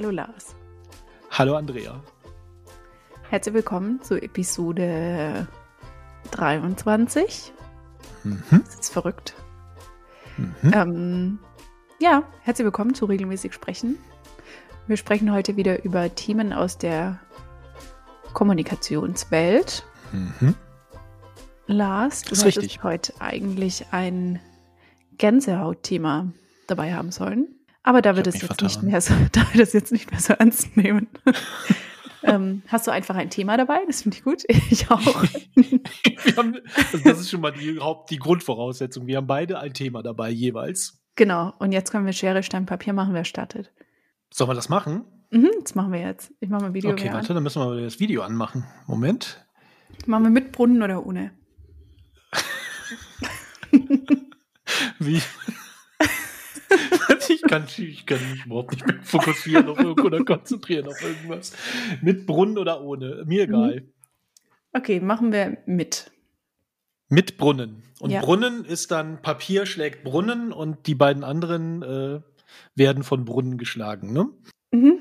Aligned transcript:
Hallo 0.00 0.12
Lars. 0.12 0.54
Hallo 1.30 1.56
Andrea. 1.56 2.02
Herzlich 3.28 3.54
willkommen 3.54 4.00
zu 4.00 4.14
Episode 4.14 5.46
23. 6.30 7.52
Mhm. 8.24 8.40
Das 8.50 8.76
ist 8.76 8.92
verrückt. 8.94 9.34
Mhm. 10.38 10.72
Ähm, 10.72 11.38
ja, 11.98 12.22
herzlich 12.40 12.64
willkommen 12.64 12.94
zu 12.94 13.04
Regelmäßig 13.04 13.52
Sprechen. 13.52 13.98
Wir 14.86 14.96
sprechen 14.96 15.30
heute 15.32 15.56
wieder 15.56 15.84
über 15.84 16.14
Themen 16.14 16.54
aus 16.54 16.78
der 16.78 17.20
Kommunikationswelt. 18.32 19.84
Mhm. 20.12 20.54
Lars, 21.66 22.22
du 22.22 22.42
richtig. 22.42 22.82
heute 22.82 23.12
eigentlich 23.18 23.84
ein 23.90 24.40
Gänsehautthema 25.18 26.32
dabei 26.68 26.94
haben 26.94 27.12
sollen. 27.12 27.59
Aber 27.82 28.02
da 28.02 28.16
wir 28.16 28.22
das 28.22 28.40
jetzt 28.40 28.60
nicht 28.60 28.82
mehr 28.82 29.00
so, 29.00 29.14
da 29.32 29.46
wir 29.52 29.60
das 29.60 29.72
jetzt 29.72 29.92
nicht 29.92 30.10
mehr 30.10 30.20
so 30.20 30.34
ernst 30.34 30.76
nehmen, 30.76 31.08
ähm, 32.22 32.62
hast 32.68 32.86
du 32.86 32.90
einfach 32.90 33.16
ein 33.16 33.30
Thema 33.30 33.56
dabei. 33.56 33.80
Das 33.86 34.02
finde 34.02 34.16
ich 34.16 34.24
gut. 34.24 34.44
Ich 34.70 34.90
auch. 34.90 35.24
Haben, 36.36 36.56
also 36.76 36.98
das 37.02 37.20
ist 37.20 37.30
schon 37.30 37.40
mal 37.40 37.52
die, 37.52 37.78
Haupt, 37.80 38.10
die 38.10 38.18
Grundvoraussetzung. 38.18 39.06
Wir 39.06 39.16
haben 39.16 39.26
beide 39.26 39.58
ein 39.58 39.72
Thema 39.72 40.02
dabei 40.02 40.30
jeweils. 40.30 41.02
genau. 41.16 41.54
Und 41.58 41.72
jetzt 41.72 41.90
können 41.90 42.06
wir 42.06 42.12
Schere, 42.12 42.42
Stein, 42.42 42.66
Papier 42.66 42.92
machen, 42.92 43.14
wer 43.14 43.24
startet. 43.24 43.72
Sollen 44.32 44.50
wir 44.50 44.54
das 44.54 44.68
machen? 44.68 45.04
Mhm, 45.30 45.50
das 45.62 45.74
machen 45.74 45.92
wir 45.92 46.00
jetzt. 46.00 46.32
Ich 46.40 46.48
mache 46.50 46.62
mal 46.62 46.74
Video. 46.74 46.90
okay, 46.90 47.12
warte, 47.12 47.30
an. 47.30 47.34
dann 47.34 47.42
müssen 47.42 47.62
wir 47.62 47.80
das 47.82 47.98
Video 48.00 48.22
anmachen. 48.22 48.64
Moment. 48.86 49.44
Machen 50.06 50.24
wir 50.24 50.30
mit 50.30 50.52
Brunnen 50.52 50.82
oder 50.82 51.04
ohne? 51.04 51.32
Wie? 54.98 55.20
Ich, 57.30 57.42
kann, 57.42 57.64
ich 57.78 58.06
kann 58.06 58.18
mich 58.30 58.44
überhaupt 58.46 58.72
nicht 58.72 58.86
mehr 58.86 58.98
fokussieren 59.02 59.68
auf 59.68 59.78
oder 59.78 60.24
konzentrieren 60.24 60.86
auf 60.88 61.02
irgendwas. 61.02 61.52
Mit 62.02 62.26
Brunnen 62.26 62.58
oder 62.58 62.82
ohne? 62.82 63.24
Mir 63.26 63.44
egal. 63.44 63.84
Okay, 64.72 65.00
machen 65.00 65.32
wir 65.32 65.58
mit. 65.66 66.10
Mit 67.08 67.38
Brunnen. 67.38 67.82
Und 67.98 68.10
Ja. 68.10 68.20
Brunnen 68.20 68.64
ist 68.64 68.90
dann 68.90 69.20
Papier 69.22 69.66
schlägt 69.66 70.04
Brunnen 70.04 70.52
und 70.52 70.86
die 70.86 70.94
beiden 70.94 71.24
anderen 71.24 71.82
äh, 71.82 72.20
werden 72.76 73.02
von 73.02 73.24
Brunnen 73.24 73.58
geschlagen, 73.58 74.12
ne? 74.12 74.28
Mhm. 74.72 75.00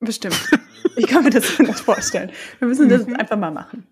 Bestimmt. 0.00 0.36
Ich 0.96 1.08
kann 1.08 1.24
mir 1.24 1.30
das 1.30 1.58
nicht 1.58 1.80
vorstellen. 1.80 2.30
Wir 2.60 2.68
müssen 2.68 2.88
das 2.88 3.04
Mhm. 3.06 3.14
einfach 3.16 3.36
mal 3.38 3.50
machen. 3.50 3.84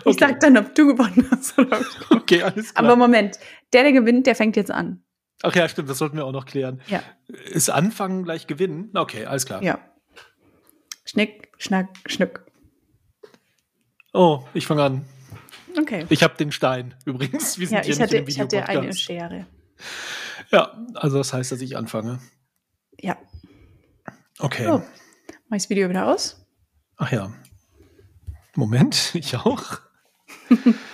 Ich 0.00 0.06
Okay. 0.06 0.16
sag 0.18 0.40
dann, 0.40 0.58
ob 0.58 0.74
du 0.74 0.88
gewonnen 0.88 1.26
hast 1.30 1.56
oder 1.58 1.78
ob 1.80 1.86
ich 1.86 2.10
Okay, 2.10 2.42
alles 2.42 2.74
klar. 2.74 2.84
Aber 2.84 2.96
Moment, 2.96 3.38
der, 3.72 3.84
der 3.84 3.92
gewinnt, 3.92 4.26
der 4.26 4.34
fängt 4.34 4.56
jetzt 4.56 4.70
an. 4.70 5.02
Ach 5.46 5.54
ja, 5.54 5.68
stimmt, 5.68 5.90
das 5.90 5.98
sollten 5.98 6.16
wir 6.16 6.24
auch 6.24 6.32
noch 6.32 6.46
klären. 6.46 6.80
Ja. 6.86 7.02
Ist 7.28 7.68
Anfangen 7.68 8.24
gleich 8.24 8.46
gewinnen? 8.46 8.90
Okay, 8.94 9.26
alles 9.26 9.44
klar. 9.44 9.62
Ja. 9.62 9.78
Schnick, 11.04 11.52
schnack, 11.58 11.90
schnuck. 12.06 12.46
Oh, 14.14 14.42
ich 14.54 14.66
fange 14.66 14.82
an. 14.82 15.04
Okay. 15.78 16.06
Ich 16.08 16.22
habe 16.22 16.34
den 16.36 16.50
Stein 16.50 16.94
übrigens. 17.04 17.58
Wir 17.58 17.68
sind 17.68 17.76
Ja, 17.76 17.84
ich 17.84 18.00
hatte, 18.00 18.16
ich 18.16 18.40
hatte 18.40 18.66
eine. 18.66 18.94
Schere. 18.94 19.46
Ja, 20.50 20.72
also 20.94 21.18
das 21.18 21.34
heißt, 21.34 21.52
dass 21.52 21.60
ich 21.60 21.76
anfange. 21.76 22.20
Ja. 22.98 23.18
Okay. 24.38 24.64
So, 24.64 24.78
mach 25.48 25.56
ich 25.56 25.64
das 25.64 25.68
Video 25.70 25.90
wieder 25.90 26.06
aus. 26.06 26.46
Ach 26.96 27.12
ja. 27.12 27.30
Moment, 28.54 29.10
ich 29.14 29.36
auch. 29.36 29.80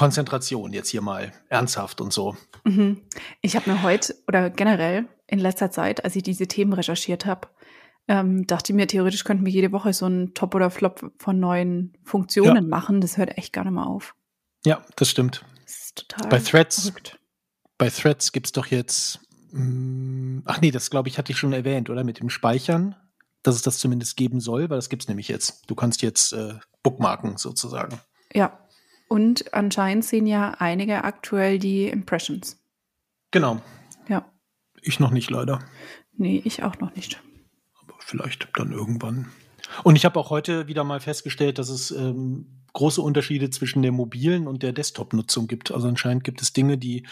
Konzentration 0.00 0.72
jetzt 0.72 0.88
hier 0.88 1.02
mal. 1.02 1.32
Ernsthaft 1.50 2.00
und 2.00 2.10
so. 2.12 2.34
Mhm. 2.64 3.02
Ich 3.42 3.54
habe 3.54 3.70
mir 3.70 3.82
heute 3.82 4.16
oder 4.26 4.48
generell 4.50 5.06
in 5.26 5.38
letzter 5.38 5.70
Zeit, 5.70 6.04
als 6.04 6.16
ich 6.16 6.22
diese 6.22 6.48
Themen 6.48 6.72
recherchiert 6.72 7.26
habe, 7.26 7.48
ähm, 8.08 8.46
dachte 8.46 8.72
ich 8.72 8.76
mir, 8.76 8.86
theoretisch 8.86 9.24
könnten 9.24 9.44
wir 9.44 9.52
jede 9.52 9.72
Woche 9.72 9.92
so 9.92 10.06
einen 10.06 10.32
Top 10.32 10.54
oder 10.54 10.70
Flop 10.70 11.12
von 11.18 11.38
neuen 11.38 11.92
Funktionen 12.02 12.56
Ja. 12.56 12.62
machen. 12.62 13.00
Das 13.02 13.18
hört 13.18 13.36
echt 13.36 13.52
gar 13.52 13.64
nicht 13.64 13.74
mehr 13.74 13.86
auf. 13.86 14.14
Ja, 14.64 14.82
das 14.96 15.10
stimmt. 15.10 15.44
Das 15.66 15.76
ist 15.76 15.96
total 16.08 16.28
Bei 16.30 16.38
Threads, 16.38 16.88
verrückt. 16.88 17.18
bei 17.76 17.90
Threads 17.90 18.32
gibt 18.32 18.46
es 18.46 18.52
doch 18.52 18.66
jetzt. 18.66 19.20
mm, 19.52 20.38
Ach 20.46 20.60
nee, 20.62 20.70
das 20.70 20.88
glaube 20.90 21.08
ich, 21.10 21.18
hatte 21.18 21.30
ich 21.32 21.38
schon 21.38 21.52
erwähnt, 21.52 21.90
oder? 21.90 22.04
Mit 22.04 22.20
dem 22.20 22.30
Speichern, 22.30 22.96
dass 23.42 23.54
es 23.54 23.62
das 23.62 23.76
zumindest 23.78 24.16
geben 24.16 24.40
soll, 24.40 24.70
weil 24.70 24.78
das 24.78 24.88
gibt 24.88 25.02
es 25.02 25.08
nämlich 25.08 25.28
jetzt. 25.28 25.62
Du 25.70 25.74
kannst 25.74 26.00
jetzt 26.02 26.32
äh, 26.32 26.54
bookmarken 26.82 27.36
sozusagen. 27.36 28.00
Ja. 28.32 28.58
Und 29.10 29.52
anscheinend 29.54 30.04
sehen 30.04 30.28
ja 30.28 30.52
einige 30.60 31.02
aktuell 31.02 31.58
die 31.58 31.88
Impressions. 31.88 32.62
Genau. 33.32 33.60
Ja. 34.08 34.30
Ich 34.82 35.00
noch 35.00 35.10
nicht 35.10 35.30
leider. 35.30 35.58
Nee, 36.16 36.40
ich 36.44 36.62
auch 36.62 36.78
noch 36.78 36.94
nicht. 36.94 37.20
Aber 37.82 37.94
vielleicht 37.98 38.48
dann 38.56 38.70
irgendwann. 38.70 39.26
Und 39.82 39.96
ich 39.96 40.04
habe 40.04 40.16
auch 40.20 40.30
heute 40.30 40.68
wieder 40.68 40.84
mal 40.84 41.00
festgestellt, 41.00 41.58
dass 41.58 41.70
es 41.70 41.90
ähm, 41.90 42.62
große 42.72 43.02
Unterschiede 43.02 43.50
zwischen 43.50 43.82
der 43.82 43.90
mobilen 43.90 44.46
und 44.46 44.62
der 44.62 44.72
Desktop-Nutzung 44.72 45.48
gibt. 45.48 45.72
Also 45.72 45.88
anscheinend 45.88 46.22
gibt 46.22 46.40
es 46.40 46.52
Dinge, 46.52 46.78
die 46.78 47.04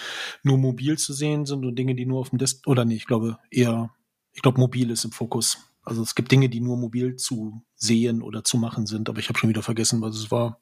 nur 0.44 0.56
mobil 0.56 0.98
zu 0.98 1.12
sehen 1.12 1.46
sind 1.46 1.64
und 1.64 1.74
Dinge, 1.74 1.96
die 1.96 2.06
nur 2.06 2.20
auf 2.20 2.30
dem 2.30 2.38
Desktop, 2.38 2.70
oder 2.70 2.84
nee, 2.84 2.94
ich 2.94 3.06
glaube 3.06 3.38
eher, 3.50 3.92
ich 4.32 4.42
glaube 4.42 4.60
mobil 4.60 4.92
ist 4.92 5.04
im 5.04 5.10
Fokus. 5.10 5.68
Also 5.82 6.02
es 6.02 6.14
gibt 6.14 6.30
Dinge, 6.30 6.48
die 6.48 6.60
nur 6.60 6.76
mobil 6.76 7.16
zu 7.16 7.64
sehen 7.74 8.22
oder 8.22 8.44
zu 8.44 8.56
machen 8.56 8.86
sind, 8.86 9.08
aber 9.08 9.18
ich 9.18 9.28
habe 9.28 9.38
schon 9.40 9.50
wieder 9.50 9.64
vergessen, 9.64 10.00
was 10.00 10.14
es 10.14 10.30
war. 10.30 10.60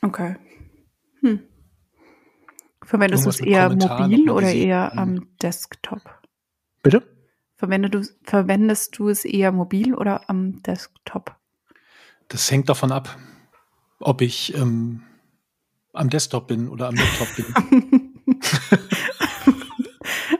Okay. 0.00 0.36
Hm. 1.20 1.40
Verwendest 2.82 3.24
du 3.26 3.30
es 3.30 3.40
eher 3.40 3.68
mobil 3.70 4.30
oder 4.30 4.52
eher 4.52 4.92
Hm. 4.92 4.98
am 4.98 5.28
Desktop? 5.42 6.02
Bitte? 6.82 7.02
Verwendest 7.56 7.94
du, 7.94 8.02
verwendest 8.22 8.98
du 8.98 9.08
es 9.08 9.24
eher 9.24 9.50
mobil 9.50 9.94
oder 9.94 10.28
am 10.28 10.62
Desktop? 10.62 11.34
Das 12.28 12.50
hängt 12.50 12.68
davon 12.68 12.92
ab, 12.92 13.16
ob 13.98 14.20
ich 14.20 14.54
ähm, 14.54 15.02
am 15.94 16.10
Desktop 16.10 16.48
bin 16.48 16.68
oder 16.68 16.88
am 16.88 16.96
Laptop 16.96 17.28
bin. 17.34 18.12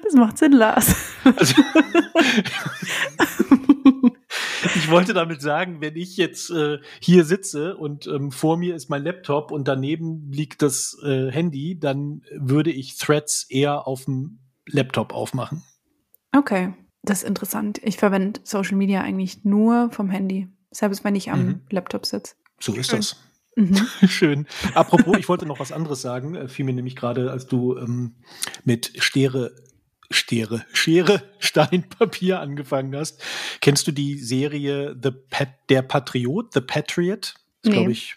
das 0.04 0.14
macht 0.14 0.36
Sinn, 0.38 0.52
Lars. 0.52 0.94
Also, 1.24 1.62
ich 4.74 4.90
wollte 4.90 5.14
damit 5.14 5.40
sagen, 5.42 5.80
wenn 5.80 5.96
ich 5.96 6.16
jetzt 6.16 6.50
äh, 6.50 6.78
hier 7.00 7.24
sitze 7.24 7.76
und 7.76 8.06
ähm, 8.06 8.32
vor 8.32 8.56
mir 8.56 8.74
ist 8.74 8.88
mein 8.90 9.02
Laptop 9.04 9.52
und 9.52 9.68
daneben 9.68 10.30
liegt 10.32 10.62
das 10.62 10.96
äh, 11.04 11.30
Handy, 11.30 11.78
dann 11.78 12.22
würde 12.34 12.70
ich 12.72 12.96
Threads 12.98 13.46
eher 13.48 13.86
auf 13.86 14.06
dem 14.06 14.38
Laptop 14.66 15.14
aufmachen. 15.14 15.62
Okay, 16.34 16.74
das 17.02 17.22
ist 17.22 17.28
interessant. 17.28 17.80
Ich 17.84 17.96
verwende 17.98 18.40
Social 18.44 18.76
Media 18.76 19.02
eigentlich 19.02 19.44
nur 19.44 19.90
vom 19.90 20.10
Handy. 20.10 20.48
Selbst 20.70 21.04
wenn 21.04 21.14
ich 21.14 21.30
am 21.30 21.46
Mhm. 21.46 21.60
Laptop 21.70 22.04
sitze. 22.04 22.34
So 22.60 22.74
ist 22.74 22.92
das. 22.92 23.16
Mhm. 23.54 23.76
Schön. 24.08 24.46
Apropos, 24.74 25.16
ich 25.18 25.28
wollte 25.28 25.46
noch 25.46 25.60
was 25.60 25.72
anderes 25.72 26.02
sagen. 26.02 26.34
Äh, 26.34 26.48
Fiel 26.48 26.64
mir 26.64 26.74
nämlich 26.74 26.96
gerade, 26.96 27.30
als 27.30 27.46
du 27.46 27.76
ähm, 27.76 28.16
mit 28.64 28.92
Stere, 28.98 29.52
Stere, 30.12 30.64
Schere, 30.72 31.22
Stein, 31.38 31.88
Papier 31.98 32.40
angefangen 32.40 32.94
hast. 32.96 33.20
Kennst 33.60 33.86
du 33.86 33.92
die 33.92 34.18
Serie 34.18 34.96
The 35.02 35.10
Pat, 35.10 35.48
Der 35.68 35.82
Patriot, 35.82 36.52
The 36.54 36.60
Patriot? 36.60 37.34
Das 37.62 37.70
Nee. 37.70 37.72
glaube 37.72 37.92
ich 37.92 38.16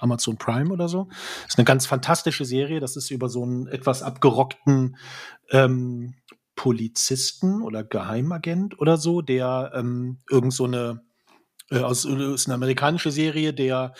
Amazon 0.00 0.36
Prime 0.36 0.72
oder 0.72 0.88
so. 0.88 1.08
Das 1.42 1.54
ist 1.54 1.58
eine 1.58 1.64
ganz 1.64 1.86
fantastische 1.86 2.44
Serie. 2.44 2.80
Das 2.80 2.96
ist 2.96 3.10
über 3.10 3.28
so 3.28 3.42
einen 3.42 3.66
etwas 3.66 4.02
abgerockten 4.02 4.96
ähm, 5.50 6.14
Polizisten 6.54 7.62
oder 7.62 7.84
Geheimagent 7.84 8.78
oder 8.78 8.96
so, 8.96 9.22
der 9.22 9.72
ähm, 9.74 10.18
irgend 10.30 10.52
so 10.52 10.64
eine 10.64 11.02
äh, 11.70 11.80
aus 11.80 12.04
äh, 12.04 12.34
ist 12.34 12.46
eine 12.46 12.54
amerikanische 12.54 13.10
Serie, 13.10 13.52
der 13.52 13.92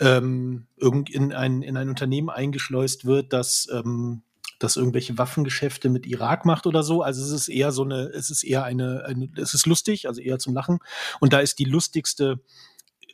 ähm, 0.00 0.66
irgend 0.76 1.10
in 1.10 1.32
ein 1.32 1.62
in 1.62 1.76
ein 1.76 1.88
Unternehmen 1.88 2.30
eingeschleust 2.30 3.04
wird, 3.04 3.32
das 3.32 3.68
ähm, 3.72 4.22
das 4.58 4.76
irgendwelche 4.76 5.18
Waffengeschäfte 5.18 5.88
mit 5.88 6.06
Irak 6.06 6.44
macht 6.44 6.66
oder 6.66 6.82
so. 6.82 7.02
Also 7.02 7.22
es 7.22 7.30
ist 7.30 7.48
eher 7.48 7.72
so 7.72 7.84
eine, 7.84 8.08
es 8.08 8.30
ist 8.30 8.42
eher 8.42 8.64
eine, 8.64 9.04
eine 9.04 9.28
es 9.36 9.54
ist 9.54 9.66
lustig, 9.66 10.08
also 10.08 10.20
eher 10.20 10.38
zum 10.38 10.54
Lachen. 10.54 10.78
Und 11.20 11.32
da 11.32 11.40
ist 11.40 11.58
die 11.58 11.64
lustigste 11.64 12.40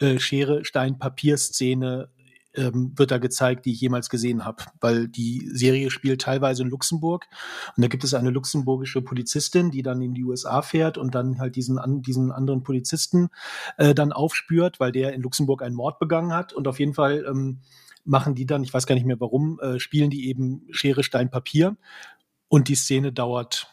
äh, 0.00 0.18
Schere, 0.18 0.64
Stein, 0.64 0.98
Papier-Szene 0.98 2.08
ähm, 2.54 2.92
wird 2.96 3.10
da 3.10 3.18
gezeigt, 3.18 3.66
die 3.66 3.72
ich 3.72 3.80
jemals 3.80 4.08
gesehen 4.08 4.44
habe, 4.44 4.64
weil 4.80 5.08
die 5.08 5.48
Serie 5.52 5.90
spielt 5.90 6.22
teilweise 6.22 6.62
in 6.62 6.70
Luxemburg 6.70 7.26
und 7.76 7.82
da 7.82 7.88
gibt 7.88 8.04
es 8.04 8.14
eine 8.14 8.30
luxemburgische 8.30 9.02
Polizistin, 9.02 9.70
die 9.70 9.82
dann 9.82 10.00
in 10.00 10.14
die 10.14 10.24
USA 10.24 10.62
fährt 10.62 10.96
und 10.96 11.14
dann 11.14 11.38
halt 11.38 11.56
diesen, 11.56 11.78
an, 11.78 12.02
diesen 12.02 12.30
anderen 12.30 12.62
Polizisten 12.62 13.30
äh, 13.76 13.94
dann 13.94 14.12
aufspürt, 14.12 14.80
weil 14.80 14.92
der 14.92 15.14
in 15.14 15.22
Luxemburg 15.22 15.62
einen 15.62 15.74
Mord 15.74 15.98
begangen 15.98 16.32
hat 16.32 16.52
und 16.52 16.68
auf 16.68 16.78
jeden 16.78 16.94
Fall 16.94 17.24
ähm, 17.28 17.60
machen 18.04 18.34
die 18.34 18.46
dann, 18.46 18.62
ich 18.62 18.72
weiß 18.72 18.86
gar 18.86 18.94
nicht 18.94 19.06
mehr 19.06 19.20
warum, 19.20 19.58
äh, 19.60 19.78
spielen 19.80 20.10
die 20.10 20.28
eben 20.28 20.66
Schere, 20.70 21.02
Stein, 21.02 21.30
Papier 21.30 21.76
und 22.48 22.68
die 22.68 22.74
Szene 22.74 23.12
dauert, 23.12 23.68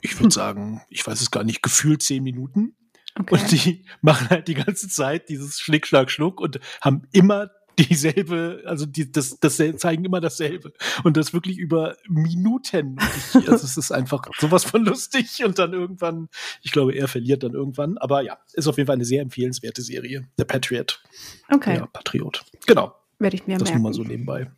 ich 0.00 0.18
würde 0.18 0.30
sagen, 0.34 0.82
ich 0.88 1.06
weiß 1.06 1.20
es 1.20 1.30
gar 1.30 1.44
nicht, 1.44 1.62
gefühlt 1.62 2.02
zehn 2.02 2.22
Minuten 2.22 2.76
Okay. 3.18 3.34
und 3.34 3.50
die 3.50 3.84
machen 4.02 4.28
halt 4.30 4.48
die 4.48 4.54
ganze 4.54 4.88
Zeit 4.88 5.28
dieses 5.28 5.60
Schnick, 5.60 5.86
Schlag, 5.86 6.10
Schnuck 6.10 6.40
und 6.40 6.60
haben 6.80 7.02
immer 7.12 7.50
dieselbe, 7.78 8.62
also 8.66 8.84
die, 8.86 9.10
das, 9.10 9.40
das 9.40 9.56
zeigen 9.56 10.04
immer 10.04 10.20
dasselbe. 10.20 10.72
Und 11.02 11.16
das 11.16 11.32
wirklich 11.32 11.56
über 11.58 11.96
Minuten. 12.08 12.98
Ich, 13.16 13.34
also 13.48 13.64
es 13.64 13.76
ist 13.76 13.90
einfach 13.90 14.22
sowas 14.38 14.64
von 14.64 14.84
lustig 14.84 15.42
und 15.44 15.58
dann 15.58 15.72
irgendwann, 15.72 16.28
ich 16.62 16.72
glaube, 16.72 16.94
er 16.94 17.08
verliert 17.08 17.42
dann 17.42 17.54
irgendwann. 17.54 17.96
Aber 17.98 18.22
ja, 18.22 18.38
ist 18.52 18.66
auf 18.66 18.76
jeden 18.76 18.86
Fall 18.86 18.96
eine 18.96 19.04
sehr 19.04 19.22
empfehlenswerte 19.22 19.82
Serie. 19.82 20.28
Der 20.38 20.44
Patriot. 20.44 21.02
Okay. 21.50 21.76
Der 21.76 21.86
Patriot. 21.86 22.44
Genau. 22.66 22.94
Werde 23.20 23.36
ich 23.36 23.46
mir 23.46 23.58
das 23.58 23.68
merken. 23.68 23.82
nur 23.82 23.90
mal 23.90 23.94
so 23.94 24.02
nebenbei. 24.02 24.50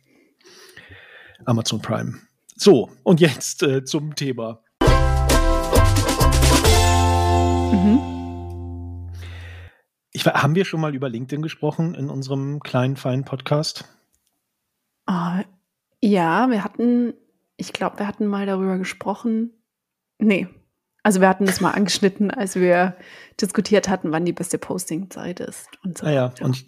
Amazon 1.45 1.81
Prime. 1.81 2.13
So, 2.55 2.89
und 3.03 3.19
jetzt 3.19 3.61
äh, 3.61 3.83
zum 3.83 4.15
Thema. 4.15 4.61
Mhm. 7.73 7.99
Ich, 10.13 10.25
haben 10.25 10.55
wir 10.55 10.63
schon 10.63 10.79
mal 10.79 10.95
über 10.95 11.09
LinkedIn 11.09 11.41
gesprochen 11.41 11.93
in 11.93 12.09
unserem 12.09 12.61
kleinen, 12.61 12.95
feinen 12.95 13.25
Podcast? 13.25 13.83
Oh, 15.07 15.41
ja, 16.01 16.49
wir 16.49 16.63
hatten, 16.63 17.13
ich 17.57 17.73
glaube, 17.73 17.99
wir 17.99 18.07
hatten 18.07 18.27
mal 18.27 18.45
darüber 18.45 18.77
gesprochen. 18.77 19.51
Nee. 20.19 20.47
Also 21.01 21.19
wir 21.19 21.27
hatten 21.27 21.45
das 21.45 21.59
mal 21.59 21.71
angeschnitten, 21.71 22.31
als 22.31 22.55
wir 22.55 22.95
diskutiert 23.41 23.89
hatten, 23.89 24.13
wann 24.13 24.23
die 24.23 24.31
beste 24.31 24.57
Posting-Zeit 24.57 25.41
ist 25.41 25.67
und 25.83 25.97
so. 25.97 26.05
Naja, 26.05 26.31
und 26.39 26.63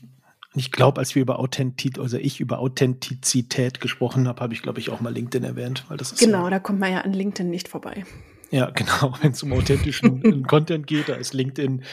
ich, 0.56 0.72
glaube, 0.72 1.00
als 1.00 1.16
wir 1.16 1.22
über 1.22 1.40
Authentizität, 1.40 2.00
also 2.02 2.18
ich 2.18 2.40
über 2.40 2.60
Authentizität 2.60 3.82
gesprochen 3.82 4.28
habe, 4.28 4.42
habe 4.42 4.54
ich, 4.54 4.62
glaube 4.62 4.80
ich, 4.80 4.90
auch 4.90 5.02
mal 5.02 5.14
LinkedIn 5.14 5.44
erwähnt, 5.44 5.86
weil 5.90 5.98
das 5.98 6.12
ist 6.12 6.20
Genau, 6.20 6.46
ja, 6.46 6.50
da 6.50 6.60
kommt 6.60 6.80
man 6.80 6.92
ja 6.92 7.02
an 7.02 7.14
LinkedIn 7.14 7.50
nicht 7.50 7.68
vorbei. 7.68 8.06
ja 8.52 8.70
genau, 8.76 9.16
wenn 9.22 9.32
es 9.32 9.44
um 9.44 9.54
authentischen 9.54 10.44
Content 10.48 10.88
geht, 10.88 11.10
da 11.10 11.16
ist 11.16 11.34
LinkedIn 11.34 11.84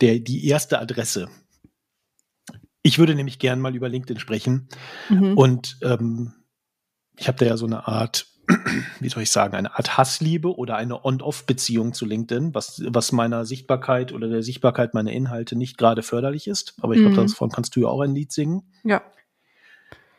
der, 0.00 0.18
die 0.18 0.46
erste 0.48 0.78
Adresse. 0.78 1.28
Ich 2.82 2.98
würde 2.98 3.14
nämlich 3.14 3.38
gern 3.38 3.60
mal 3.60 3.74
über 3.74 3.88
LinkedIn 3.88 4.20
sprechen 4.20 4.68
Mhm. 5.08 5.36
und 5.38 5.78
ähm, 5.82 6.32
ich 7.16 7.28
habe 7.28 7.38
da 7.38 7.46
ja 7.46 7.56
so 7.56 7.64
eine 7.66 7.86
Art, 7.88 8.26
wie 9.00 9.08
soll 9.08 9.22
ich 9.22 9.30
sagen, 9.30 9.54
eine 9.54 9.74
Art 9.76 9.96
Hassliebe 9.96 10.56
oder 10.56 10.76
eine 10.76 11.04
On-Off-Beziehung 11.04 11.92
zu 11.94 12.04
LinkedIn, 12.04 12.54
was, 12.54 12.82
was 12.86 13.12
meiner 13.12 13.44
Sichtbarkeit 13.44 14.12
oder 14.12 14.28
der 14.28 14.42
Sichtbarkeit 14.42 14.94
meiner 14.94 15.12
Inhalte 15.12 15.56
nicht 15.56 15.78
gerade 15.78 16.02
förderlich 16.02 16.46
ist. 16.46 16.74
Aber 16.80 16.94
ich 16.94 17.00
glaube, 17.00 17.16
Mhm. 17.16 17.26
davon 17.28 17.50
kannst 17.50 17.74
du 17.76 17.80
ja 17.80 17.88
auch 17.88 18.00
ein 18.00 18.14
Lied 18.14 18.32
singen. 18.32 18.70
Ja. 18.84 19.02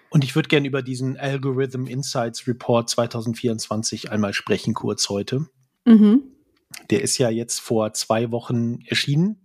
Und 0.09 0.23
ich 0.23 0.35
würde 0.35 0.47
gerne 0.47 0.67
über 0.67 0.81
diesen 0.81 1.17
Algorithm 1.17 1.87
Insights 1.87 2.47
Report 2.47 2.89
2024 2.89 4.11
einmal 4.11 4.33
sprechen, 4.33 4.73
kurz 4.73 5.09
heute. 5.09 5.47
Mhm. 5.85 6.23
Der 6.89 7.01
ist 7.01 7.17
ja 7.17 7.29
jetzt 7.29 7.59
vor 7.59 7.93
zwei 7.93 8.31
Wochen 8.31 8.79
erschienen. 8.87 9.41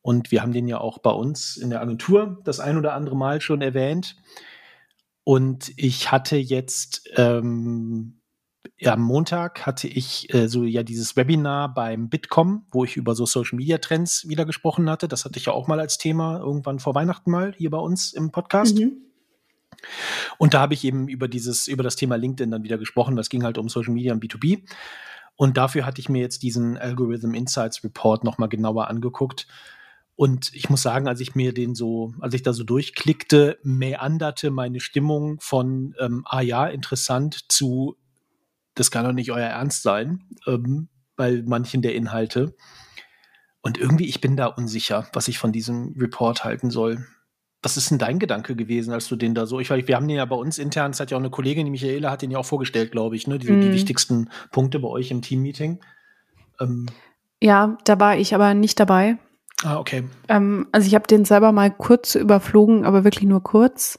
Und 0.00 0.30
wir 0.30 0.40
haben 0.42 0.52
den 0.52 0.68
ja 0.68 0.78
auch 0.78 0.98
bei 0.98 1.10
uns 1.10 1.56
in 1.56 1.70
der 1.70 1.82
Agentur 1.82 2.38
das 2.44 2.60
ein 2.60 2.78
oder 2.78 2.94
andere 2.94 3.16
Mal 3.16 3.40
schon 3.40 3.60
erwähnt. 3.60 4.16
Und 5.28 5.74
ich 5.76 6.10
hatte 6.10 6.38
jetzt 6.38 7.02
ähm, 7.16 8.22
ja, 8.78 8.94
am 8.94 9.02
Montag 9.02 9.66
hatte 9.66 9.86
ich 9.86 10.32
äh, 10.32 10.48
so 10.48 10.64
ja 10.64 10.82
dieses 10.82 11.16
Webinar 11.16 11.74
beim 11.74 12.08
Bitkom, 12.08 12.64
wo 12.70 12.84
ich 12.84 12.96
über 12.96 13.14
so 13.14 13.26
Social 13.26 13.56
Media 13.58 13.76
Trends 13.76 14.26
wieder 14.26 14.46
gesprochen 14.46 14.88
hatte. 14.88 15.06
Das 15.06 15.26
hatte 15.26 15.38
ich 15.38 15.44
ja 15.44 15.52
auch 15.52 15.68
mal 15.68 15.80
als 15.80 15.98
Thema 15.98 16.38
irgendwann 16.38 16.78
vor 16.78 16.94
Weihnachten 16.94 17.30
mal 17.30 17.52
hier 17.58 17.68
bei 17.68 17.76
uns 17.76 18.14
im 18.14 18.30
Podcast. 18.30 18.78
Mhm. 18.78 19.02
Und 20.38 20.54
da 20.54 20.60
habe 20.60 20.72
ich 20.72 20.82
eben 20.82 21.08
über 21.08 21.28
dieses, 21.28 21.68
über 21.68 21.82
das 21.82 21.96
Thema 21.96 22.16
LinkedIn 22.16 22.50
dann 22.50 22.62
wieder 22.62 22.78
gesprochen. 22.78 23.14
Das 23.14 23.28
ging 23.28 23.44
halt 23.44 23.58
um 23.58 23.68
Social 23.68 23.92
Media 23.92 24.14
und 24.14 24.24
B2B. 24.24 24.62
Und 25.36 25.58
dafür 25.58 25.84
hatte 25.84 26.00
ich 26.00 26.08
mir 26.08 26.22
jetzt 26.22 26.42
diesen 26.42 26.78
Algorithm 26.78 27.34
Insights 27.34 27.84
Report 27.84 28.24
nochmal 28.24 28.48
genauer 28.48 28.88
angeguckt. 28.88 29.46
Und 30.18 30.52
ich 30.52 30.68
muss 30.68 30.82
sagen, 30.82 31.06
als 31.06 31.20
ich 31.20 31.36
mir 31.36 31.54
den 31.54 31.76
so, 31.76 32.12
als 32.18 32.34
ich 32.34 32.42
da 32.42 32.52
so 32.52 32.64
durchklickte, 32.64 33.56
meanderte 33.62 34.50
meine 34.50 34.80
Stimmung 34.80 35.38
von, 35.38 35.94
ähm, 36.00 36.24
ah 36.26 36.40
ja, 36.40 36.66
interessant 36.66 37.44
zu, 37.48 37.96
das 38.74 38.90
kann 38.90 39.04
doch 39.04 39.12
nicht 39.12 39.30
euer 39.30 39.46
Ernst 39.46 39.84
sein, 39.84 40.24
ähm, 40.48 40.88
bei 41.14 41.40
manchen 41.46 41.82
der 41.82 41.94
Inhalte. 41.94 42.56
Und 43.60 43.78
irgendwie, 43.78 44.06
ich 44.06 44.20
bin 44.20 44.36
da 44.36 44.46
unsicher, 44.46 45.06
was 45.12 45.28
ich 45.28 45.38
von 45.38 45.52
diesem 45.52 45.94
Report 45.96 46.42
halten 46.42 46.70
soll. 46.70 47.06
Was 47.62 47.76
ist 47.76 47.92
denn 47.92 47.98
dein 47.98 48.18
Gedanke 48.18 48.56
gewesen, 48.56 48.92
als 48.92 49.06
du 49.06 49.14
den 49.14 49.36
da 49.36 49.46
so, 49.46 49.60
ich 49.60 49.70
weiß, 49.70 49.86
wir 49.86 49.94
haben 49.94 50.08
den 50.08 50.16
ja 50.16 50.24
bei 50.24 50.34
uns 50.34 50.58
intern, 50.58 50.90
es 50.90 50.98
hat 50.98 51.12
ja 51.12 51.16
auch 51.16 51.20
eine 51.20 51.30
Kollegin, 51.30 51.64
die 51.64 51.70
Michaela, 51.70 52.10
hat 52.10 52.22
den 52.22 52.32
ja 52.32 52.38
auch 52.38 52.44
vorgestellt, 52.46 52.90
glaube 52.90 53.14
ich, 53.14 53.28
ne, 53.28 53.38
die, 53.38 53.46
die 53.46 53.52
Mhm. 53.52 53.72
wichtigsten 53.72 54.30
Punkte 54.50 54.80
bei 54.80 54.88
euch 54.88 55.12
im 55.12 55.22
Teammeeting. 55.22 55.78
Ähm, 56.58 56.86
Ja, 57.40 57.78
da 57.84 58.00
war 58.00 58.16
ich 58.16 58.34
aber 58.34 58.54
nicht 58.54 58.80
dabei. 58.80 59.18
Ah, 59.64 59.78
okay. 59.78 60.04
Ähm, 60.28 60.68
also 60.72 60.86
ich 60.86 60.94
habe 60.94 61.06
den 61.06 61.24
selber 61.24 61.52
mal 61.52 61.70
kurz 61.70 62.14
überflogen, 62.14 62.84
aber 62.84 63.04
wirklich 63.04 63.28
nur 63.28 63.42
kurz. 63.42 63.98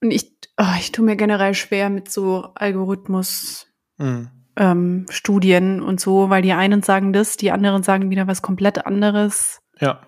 Und 0.00 0.10
ich, 0.10 0.32
oh, 0.58 0.74
ich 0.78 0.92
tue 0.92 1.04
mir 1.04 1.16
generell 1.16 1.54
schwer 1.54 1.90
mit 1.90 2.10
so 2.10 2.48
Algorithmus. 2.54 3.66
Hm. 3.98 4.28
Ähm, 4.56 5.06
Studien 5.08 5.82
und 5.82 6.00
so, 6.00 6.30
weil 6.30 6.42
die 6.42 6.52
einen 6.52 6.82
sagen 6.82 7.12
das, 7.12 7.36
die 7.36 7.50
anderen 7.50 7.82
sagen 7.82 8.10
wieder 8.10 8.28
was 8.28 8.40
komplett 8.40 8.86
anderes. 8.86 9.60
Ja. 9.80 10.00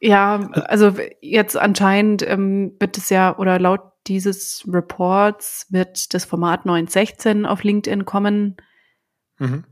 Ja, 0.00 0.50
also 0.52 0.94
jetzt 1.20 1.56
anscheinend 1.56 2.22
ähm, 2.28 2.74
wird 2.78 2.98
es 2.98 3.08
ja, 3.08 3.36
oder 3.38 3.58
laut 3.58 3.92
dieses 4.06 4.64
Reports 4.68 5.66
wird 5.70 6.12
das 6.14 6.24
Format 6.24 6.66
916 6.66 7.46
auf 7.46 7.62
LinkedIn 7.62 8.04
kommen. 8.04 8.56
Mhm. 9.38 9.64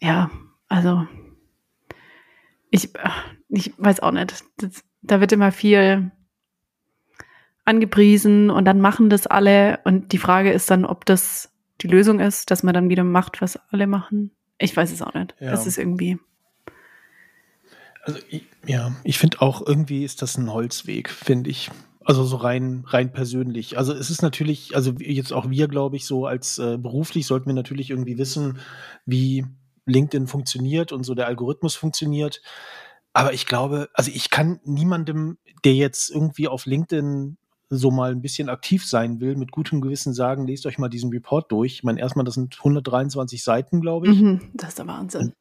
Ja, 0.00 0.30
also 0.68 1.06
ich, 2.74 2.90
ich 3.50 3.72
weiß 3.78 4.00
auch 4.00 4.10
nicht. 4.10 4.44
Das, 4.56 4.84
da 5.00 5.20
wird 5.20 5.30
immer 5.30 5.52
viel 5.52 6.10
angepriesen 7.64 8.50
und 8.50 8.64
dann 8.64 8.80
machen 8.80 9.08
das 9.08 9.28
alle. 9.28 9.78
Und 9.84 10.12
die 10.12 10.18
Frage 10.18 10.52
ist 10.52 10.70
dann, 10.70 10.84
ob 10.84 11.04
das 11.04 11.52
die 11.80 11.86
Lösung 11.86 12.18
ist, 12.18 12.50
dass 12.50 12.64
man 12.64 12.74
dann 12.74 12.88
wieder 12.88 13.04
macht, 13.04 13.40
was 13.40 13.58
alle 13.70 13.86
machen. 13.86 14.32
Ich 14.58 14.76
weiß 14.76 14.90
es 14.92 15.02
auch 15.02 15.14
nicht. 15.14 15.36
Ja. 15.38 15.52
Das 15.52 15.66
ist 15.66 15.78
irgendwie. 15.78 16.18
Also 18.02 18.18
ich, 18.28 18.44
ja, 18.66 18.94
ich 19.04 19.18
finde 19.18 19.40
auch 19.40 19.64
irgendwie 19.64 20.04
ist 20.04 20.20
das 20.20 20.36
ein 20.36 20.52
Holzweg, 20.52 21.10
finde 21.10 21.50
ich. 21.50 21.70
Also 22.04 22.24
so 22.24 22.36
rein 22.36 22.84
rein 22.88 23.12
persönlich. 23.12 23.78
Also 23.78 23.94
es 23.94 24.10
ist 24.10 24.20
natürlich, 24.20 24.74
also 24.74 24.92
jetzt 24.98 25.32
auch 25.32 25.48
wir, 25.48 25.68
glaube 25.68 25.96
ich, 25.96 26.06
so 26.06 26.26
als 26.26 26.58
äh, 26.58 26.76
beruflich 26.76 27.26
sollten 27.26 27.46
wir 27.46 27.54
natürlich 27.54 27.90
irgendwie 27.90 28.18
wissen, 28.18 28.58
wie 29.06 29.46
LinkedIn 29.86 30.26
funktioniert 30.26 30.92
und 30.92 31.04
so 31.04 31.14
der 31.14 31.26
Algorithmus 31.26 31.74
funktioniert. 31.74 32.42
Aber 33.12 33.32
ich 33.32 33.46
glaube, 33.46 33.88
also 33.94 34.10
ich 34.12 34.30
kann 34.30 34.60
niemandem, 34.64 35.38
der 35.64 35.74
jetzt 35.74 36.10
irgendwie 36.10 36.48
auf 36.48 36.66
LinkedIn 36.66 37.36
so 37.70 37.90
mal 37.90 38.10
ein 38.10 38.22
bisschen 38.22 38.48
aktiv 38.48 38.86
sein 38.86 39.20
will, 39.20 39.36
mit 39.36 39.50
gutem 39.50 39.80
Gewissen 39.80 40.14
sagen, 40.14 40.46
lest 40.46 40.66
euch 40.66 40.78
mal 40.78 40.88
diesen 40.88 41.10
Report 41.10 41.50
durch. 41.50 41.74
Ich 41.74 41.84
meine, 41.84 42.00
erstmal, 42.00 42.24
das 42.24 42.34
sind 42.34 42.56
123 42.58 43.42
Seiten, 43.42 43.80
glaube 43.80 44.08
ich. 44.08 44.20
Mhm, 44.20 44.50
das 44.54 44.70
ist 44.70 44.78
der 44.78 44.86
Wahnsinn. 44.86 45.32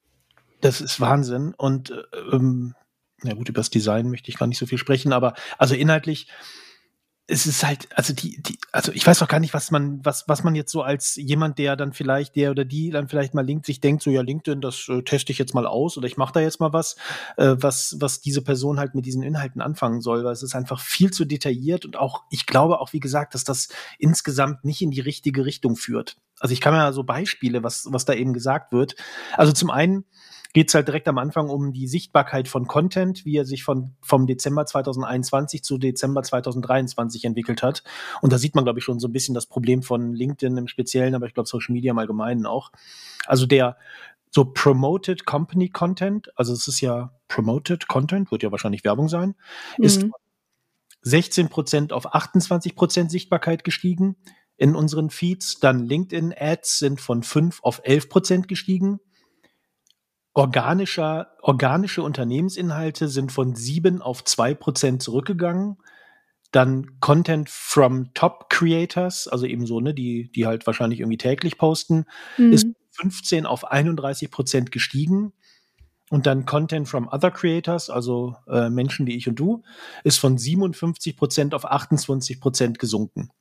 Das 0.61 0.81
ist 0.81 0.99
Wahnsinn. 1.01 1.53
Und 1.57 1.91
äh, 1.91 1.95
ähm, 2.31 2.75
ja 3.23 3.33
gut, 3.33 3.49
über 3.49 3.59
das 3.59 3.69
Design 3.69 4.09
möchte 4.09 4.29
ich 4.29 4.37
gar 4.37 4.47
nicht 4.47 4.57
so 4.57 4.65
viel 4.65 4.77
sprechen, 4.77 5.13
aber 5.13 5.33
also 5.57 5.75
inhaltlich, 5.75 6.27
es 7.25 7.45
ist 7.45 7.63
halt, 7.63 7.87
also 7.95 8.13
die, 8.13 8.41
die, 8.43 8.57
also 8.73 8.91
ich 8.91 9.07
weiß 9.07 9.21
auch 9.21 9.29
gar 9.29 9.39
nicht, 9.39 9.53
was 9.53 9.71
man, 9.71 10.03
was, 10.03 10.27
was 10.27 10.43
man 10.43 10.55
jetzt 10.55 10.71
so 10.71 10.81
als 10.81 11.15
jemand, 11.15 11.57
der 11.57 11.77
dann 11.77 11.93
vielleicht, 11.93 12.35
der 12.35 12.51
oder 12.51 12.65
die 12.65 12.89
dann 12.89 13.07
vielleicht 13.07 13.33
mal 13.33 13.45
linkt, 13.45 13.65
sich 13.65 13.79
denkt, 13.79 14.03
so 14.03 14.09
ja, 14.09 14.21
LinkedIn, 14.21 14.59
das 14.59 14.89
äh, 14.89 15.03
teste 15.03 15.31
ich 15.31 15.37
jetzt 15.37 15.53
mal 15.53 15.65
aus 15.65 15.97
oder 15.97 16.05
ich 16.05 16.17
mache 16.17 16.33
da 16.33 16.41
jetzt 16.41 16.59
mal 16.59 16.73
was, 16.73 16.97
äh, 17.37 17.55
was, 17.57 17.95
was 17.99 18.19
diese 18.19 18.41
Person 18.41 18.77
halt 18.77 18.93
mit 18.93 19.05
diesen 19.05 19.23
Inhalten 19.23 19.61
anfangen 19.61 20.01
soll, 20.01 20.25
weil 20.25 20.33
es 20.33 20.43
ist 20.43 20.53
einfach 20.53 20.81
viel 20.81 21.11
zu 21.11 21.23
detailliert 21.23 21.85
und 21.85 21.95
auch, 21.95 22.23
ich 22.29 22.45
glaube 22.45 22.81
auch, 22.81 22.91
wie 22.91 22.99
gesagt, 22.99 23.35
dass 23.35 23.45
das 23.45 23.69
insgesamt 23.99 24.65
nicht 24.65 24.81
in 24.81 24.91
die 24.91 25.01
richtige 25.01 25.45
Richtung 25.45 25.77
führt. 25.77 26.17
Also 26.41 26.51
ich 26.51 26.59
kann 26.59 26.73
mir 26.73 26.79
ja 26.79 26.91
so 26.91 27.03
Beispiele, 27.03 27.63
was, 27.63 27.87
was 27.89 28.03
da 28.03 28.13
eben 28.13 28.33
gesagt 28.33 28.73
wird. 28.73 28.95
Also 29.37 29.53
zum 29.53 29.69
einen, 29.69 30.03
geht 30.53 30.69
es 30.69 30.75
halt 30.75 30.87
direkt 30.87 31.07
am 31.07 31.17
Anfang 31.17 31.49
um 31.49 31.73
die 31.73 31.87
Sichtbarkeit 31.87 32.47
von 32.47 32.67
Content, 32.67 33.25
wie 33.25 33.35
er 33.35 33.45
sich 33.45 33.63
von, 33.63 33.95
vom 34.01 34.27
Dezember 34.27 34.65
2021 34.65 35.63
zu 35.63 35.77
Dezember 35.77 36.23
2023 36.23 37.25
entwickelt 37.25 37.63
hat. 37.63 37.83
Und 38.21 38.31
da 38.31 38.37
sieht 38.37 38.55
man, 38.55 38.63
glaube 38.63 38.79
ich, 38.79 38.85
schon 38.85 38.99
so 38.99 39.07
ein 39.07 39.13
bisschen 39.13 39.33
das 39.33 39.47
Problem 39.47 39.81
von 39.81 40.13
LinkedIn 40.13 40.55
im 40.57 40.67
Speziellen, 40.67 41.15
aber 41.15 41.25
ich 41.25 41.33
glaube 41.33 41.49
Social 41.49 41.73
Media 41.73 41.91
im 41.91 41.97
Allgemeinen 41.97 42.45
auch. 42.45 42.71
Also 43.25 43.45
der 43.45 43.77
so 44.29 44.45
Promoted 44.45 45.25
Company 45.25 45.69
Content, 45.69 46.31
also 46.35 46.53
es 46.53 46.67
ist 46.67 46.81
ja 46.81 47.13
Promoted 47.27 47.87
Content, 47.87 48.31
wird 48.31 48.43
ja 48.43 48.51
wahrscheinlich 48.51 48.83
Werbung 48.83 49.07
sein, 49.07 49.35
ist 49.77 50.03
Mhm. 50.03 50.13
16 51.03 51.49
Prozent 51.49 51.93
auf 51.93 52.13
28 52.13 52.75
Prozent 52.75 53.11
Sichtbarkeit 53.11 53.63
gestiegen 53.63 54.15
in 54.57 54.75
unseren 54.75 55.09
Feeds. 55.09 55.59
Dann 55.59 55.85
LinkedIn 55.85 56.33
Ads 56.35 56.79
sind 56.79 57.01
von 57.01 57.23
5 57.23 57.59
auf 57.61 57.81
11 57.83 58.09
Prozent 58.09 58.47
gestiegen. 58.47 58.99
Organischer, 60.33 61.27
organische 61.41 62.01
Unternehmensinhalte 62.03 63.07
sind 63.07 63.31
von 63.31 63.55
7 63.55 64.01
auf 64.01 64.23
2 64.23 64.53
Prozent 64.55 65.03
zurückgegangen. 65.03 65.77
Dann 66.51 66.99
Content 66.99 67.49
from 67.49 68.13
Top 68.13 68.49
Creators, 68.49 69.27
also 69.27 69.45
eben 69.45 69.65
so, 69.65 69.79
ne, 69.79 69.93
die, 69.93 70.31
die 70.31 70.45
halt 70.45 70.65
wahrscheinlich 70.67 70.99
irgendwie 70.99 71.17
täglich 71.17 71.57
posten, 71.57 72.05
Mhm. 72.37 72.53
ist 72.53 72.67
15 72.91 73.45
auf 73.45 73.65
31 73.65 74.29
Prozent 74.31 74.71
gestiegen. 74.71 75.33
und 76.09 76.27
dann 76.27 76.45
Content 76.45 76.87
from 76.87 77.07
other 77.07 77.31
creators, 77.31 77.89
also 77.89 78.35
äh, 78.47 78.69
Menschen 78.69 79.07
wie 79.07 79.15
ich 79.15 79.27
und 79.27 79.35
du, 79.39 79.63
ist 80.03 80.19
von 80.19 80.37
57 80.37 81.17
Prozent 81.17 81.55
auf 81.55 81.65
28 81.65 82.39
Prozent 82.39 82.77
gesunken. 82.77 83.31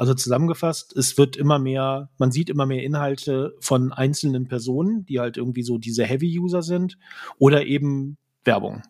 Also 0.00 0.14
zusammengefasst, 0.14 0.96
es 0.96 1.18
wird 1.18 1.36
immer 1.36 1.58
mehr, 1.58 2.08
man 2.16 2.32
sieht 2.32 2.48
immer 2.48 2.64
mehr 2.64 2.82
Inhalte 2.82 3.54
von 3.60 3.92
einzelnen 3.92 4.48
Personen, 4.48 5.04
die 5.04 5.20
halt 5.20 5.36
irgendwie 5.36 5.62
so 5.62 5.76
diese 5.76 6.06
Heavy-User 6.06 6.62
sind 6.62 6.96
oder 7.36 7.66
eben 7.66 8.16
Werbung. 8.42 8.80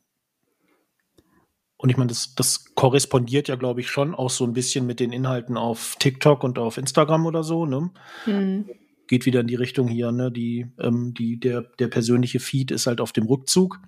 Und 1.78 1.90
ich 1.90 1.96
meine, 1.96 2.10
das, 2.10 2.36
das 2.36 2.76
korrespondiert 2.76 3.48
ja, 3.48 3.56
glaube 3.56 3.80
ich, 3.80 3.90
schon 3.90 4.14
auch 4.14 4.30
so 4.30 4.44
ein 4.44 4.52
bisschen 4.52 4.86
mit 4.86 5.00
den 5.00 5.12
Inhalten 5.12 5.56
auf 5.56 5.96
TikTok 5.98 6.44
und 6.44 6.60
auf 6.60 6.78
Instagram 6.78 7.26
oder 7.26 7.42
so, 7.42 7.66
ne? 7.66 7.90
Mhm. 8.26 8.70
Geht 9.08 9.26
wieder 9.26 9.40
in 9.40 9.48
die 9.48 9.56
Richtung 9.56 9.88
hier, 9.88 10.12
ne? 10.12 10.30
Die, 10.30 10.70
ähm, 10.78 11.12
die, 11.14 11.40
der, 11.40 11.62
der 11.80 11.88
persönliche 11.88 12.38
Feed 12.38 12.70
ist 12.70 12.86
halt 12.86 13.00
auf 13.00 13.10
dem 13.10 13.26
Rückzug. 13.26 13.80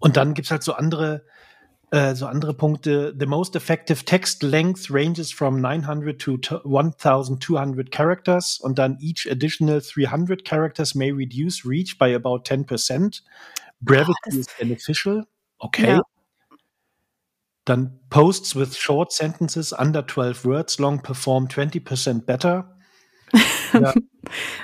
Und 0.00 0.16
dann 0.16 0.34
gibt's 0.34 0.50
halt 0.50 0.64
so 0.64 0.72
andere, 0.72 1.24
äh, 1.92 2.14
so 2.14 2.26
andere 2.26 2.54
Punkte. 2.54 3.14
The 3.16 3.26
most 3.26 3.54
effective 3.54 4.04
text 4.06 4.42
length 4.42 4.90
ranges 4.90 5.30
from 5.30 5.60
900 5.60 6.18
to 6.22 6.38
1200 6.38 7.90
characters 7.90 8.58
und 8.58 8.78
dann 8.78 8.98
each 8.98 9.30
additional 9.30 9.82
300 9.82 10.42
characters 10.42 10.94
may 10.94 11.12
reduce 11.12 11.66
reach 11.66 11.98
by 11.98 12.14
about 12.14 12.44
10%. 12.44 13.20
Brevity 13.82 14.12
oh, 14.26 14.38
is 14.38 14.46
beneficial. 14.58 15.26
Okay. 15.58 15.96
Ja. 15.96 16.02
Dann 17.66 18.00
Posts 18.08 18.56
with 18.56 18.74
short 18.76 19.12
sentences 19.12 19.72
under 19.72 20.02
12 20.06 20.44
words 20.44 20.78
long 20.78 21.02
perform 21.02 21.46
20% 21.48 22.26
better. 22.26 22.76
Ja. 23.72 23.94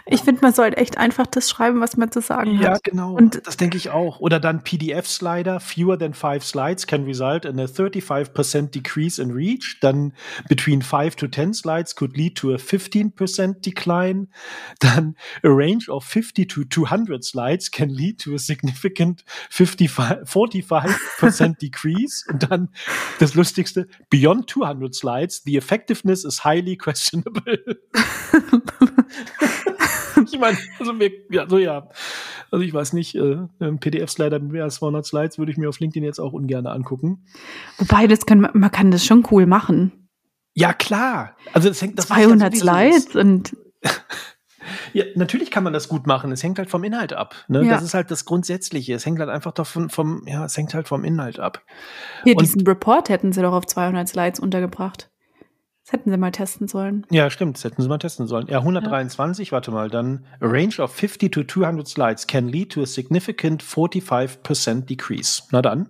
Ich 0.07 0.23
finde, 0.23 0.41
man 0.43 0.53
sollte 0.53 0.77
echt 0.77 0.99
einfach 0.99 1.27
das 1.27 1.51
schreiben, 1.51 1.81
was 1.81 1.97
man 1.97 2.11
zu 2.11 2.21
sagen 2.21 2.55
ja, 2.55 2.71
hat. 2.71 2.87
Ja, 2.87 2.91
genau. 2.91 3.15
Und 3.15 3.47
das 3.47 3.57
denke 3.57 3.77
ich 3.77 3.91
auch. 3.91 4.21
Oder 4.21 4.41
dann 4.41 4.63
PDF-Slider. 4.63 5.61
Fewer 5.61 5.99
than 5.99 6.15
five 6.15 6.45
slides 6.45 6.87
can 6.87 7.05
result 7.05 7.45
in 7.45 7.59
a 7.61 7.65
35% 7.65 8.71
decrease 8.71 9.21
in 9.21 9.31
reach. 9.31 9.79
Dann 9.81 10.13
between 10.49 10.83
five 10.83 11.17
to 11.17 11.27
10 11.27 11.55
slides 11.55 11.95
could 11.95 12.17
lead 12.17 12.37
to 12.37 12.53
a 12.53 12.57
15% 12.57 13.61
decline. 13.61 14.29
Dann 14.81 15.17
a 15.43 15.49
range 15.49 15.89
of 15.89 16.05
50 16.05 16.47
to 16.47 16.65
200 16.65 17.25
slides 17.25 17.71
can 17.71 17.91
lead 17.91 18.21
to 18.21 18.35
a 18.35 18.39
significant 18.39 19.25
55, 19.51 20.25
45% 20.25 21.59
decrease. 21.61 22.25
Und 22.29 22.51
dann 22.51 22.69
das 23.19 23.35
Lustigste, 23.35 23.89
beyond 24.11 24.49
200 24.51 24.95
slides, 24.95 25.43
the 25.45 25.57
effectiveness 25.57 26.25
is 26.25 26.45
highly 26.45 26.77
questionable. 26.77 27.59
ich 30.33 30.39
meine, 30.39 30.59
also, 30.79 30.99
wir, 30.99 31.11
ja, 31.31 31.49
so 31.49 31.59
ja. 31.59 31.89
Also 32.51 32.65
ich 32.65 32.73
weiß 32.73 32.95
nicht, 32.95 33.15
äh, 33.15 33.39
ein 33.61 33.79
PDF-Slider 33.79 34.39
mit 34.39 34.53
mehr 34.53 34.65
als 34.65 34.77
200 34.77 35.05
Slides 35.05 35.39
würde 35.39 35.53
ich 35.53 35.59
mir 35.59 35.69
auf 35.69 35.81
LinkedIn 35.81 36.05
jetzt 36.05 36.19
auch 36.19 36.33
ungern 36.33 36.67
angucken. 36.67 37.27
Wobei, 37.77 38.07
das 38.07 38.25
kann, 38.25 38.41
man 38.41 38.71
kann 38.71 38.91
das 38.91 39.05
schon 39.05 39.27
cool 39.31 39.47
machen. 39.47 40.09
Ja, 40.55 40.73
klar. 40.73 41.37
Also 41.53 41.69
es 41.69 41.81
hängt 41.83 41.99
das 41.99 42.07
200 42.09 42.57
Slides 42.57 43.15
und 43.15 43.57
ja, 44.93 45.05
natürlich 45.15 45.51
kann 45.51 45.63
man 45.63 45.73
das 45.73 45.89
gut 45.89 46.07
machen. 46.07 46.33
Es 46.33 46.43
hängt 46.43 46.59
halt 46.59 46.71
vom 46.71 46.83
Inhalt 46.85 47.13
ab. 47.13 47.35
Ne? 47.49 47.65
Ja. 47.65 47.75
Das 47.75 47.83
ist 47.83 47.95
halt 47.95 48.11
das 48.11 48.25
Grundsätzliche. 48.25 48.95
Es 48.95 49.07
hängt 49.07 49.19
halt 49.21 49.31
einfach 49.31 49.53
davon 49.53 49.91
vom, 49.91 50.23
ja, 50.27 50.45
es 50.45 50.57
hängt 50.57 50.75
halt 50.75 50.89
vom 50.89 51.05
Inhalt 51.05 51.39
ab. 51.39 51.63
Hier, 52.25 52.35
und 52.35 52.43
diesen 52.43 52.67
Report 52.67 53.09
hätten 53.09 53.33
sie 53.33 53.43
doch 53.43 53.53
auf 53.53 53.67
200 53.67 54.09
Slides 54.09 54.41
untergebracht. 54.41 55.08
Das 55.89 55.95
hätten 55.95 56.11
sie 56.11 56.19
mal 56.19 56.31
testen 56.33 56.69
sollen. 56.69 57.07
Ja, 57.11 57.31
stimmt, 57.31 57.57
das 57.57 57.65
hätten 57.65 57.81
sie 57.81 57.89
mal 57.89 57.97
testen 57.97 58.27
sollen. 58.27 58.47
Ja, 58.47 58.59
123, 58.59 59.49
ja. 59.49 59.53
warte 59.53 59.71
mal, 59.71 59.89
dann 59.89 60.27
a 60.39 60.47
range 60.47 60.83
of 60.83 60.95
50 60.95 61.33
to 61.33 61.45
200 61.45 61.89
slides 61.89 62.27
can 62.27 62.47
lead 62.47 62.73
to 62.73 62.83
a 62.83 62.87
significant 62.87 63.63
45% 63.63 64.85
decrease. 64.85 65.45
Na 65.51 65.63
dann, 65.63 65.89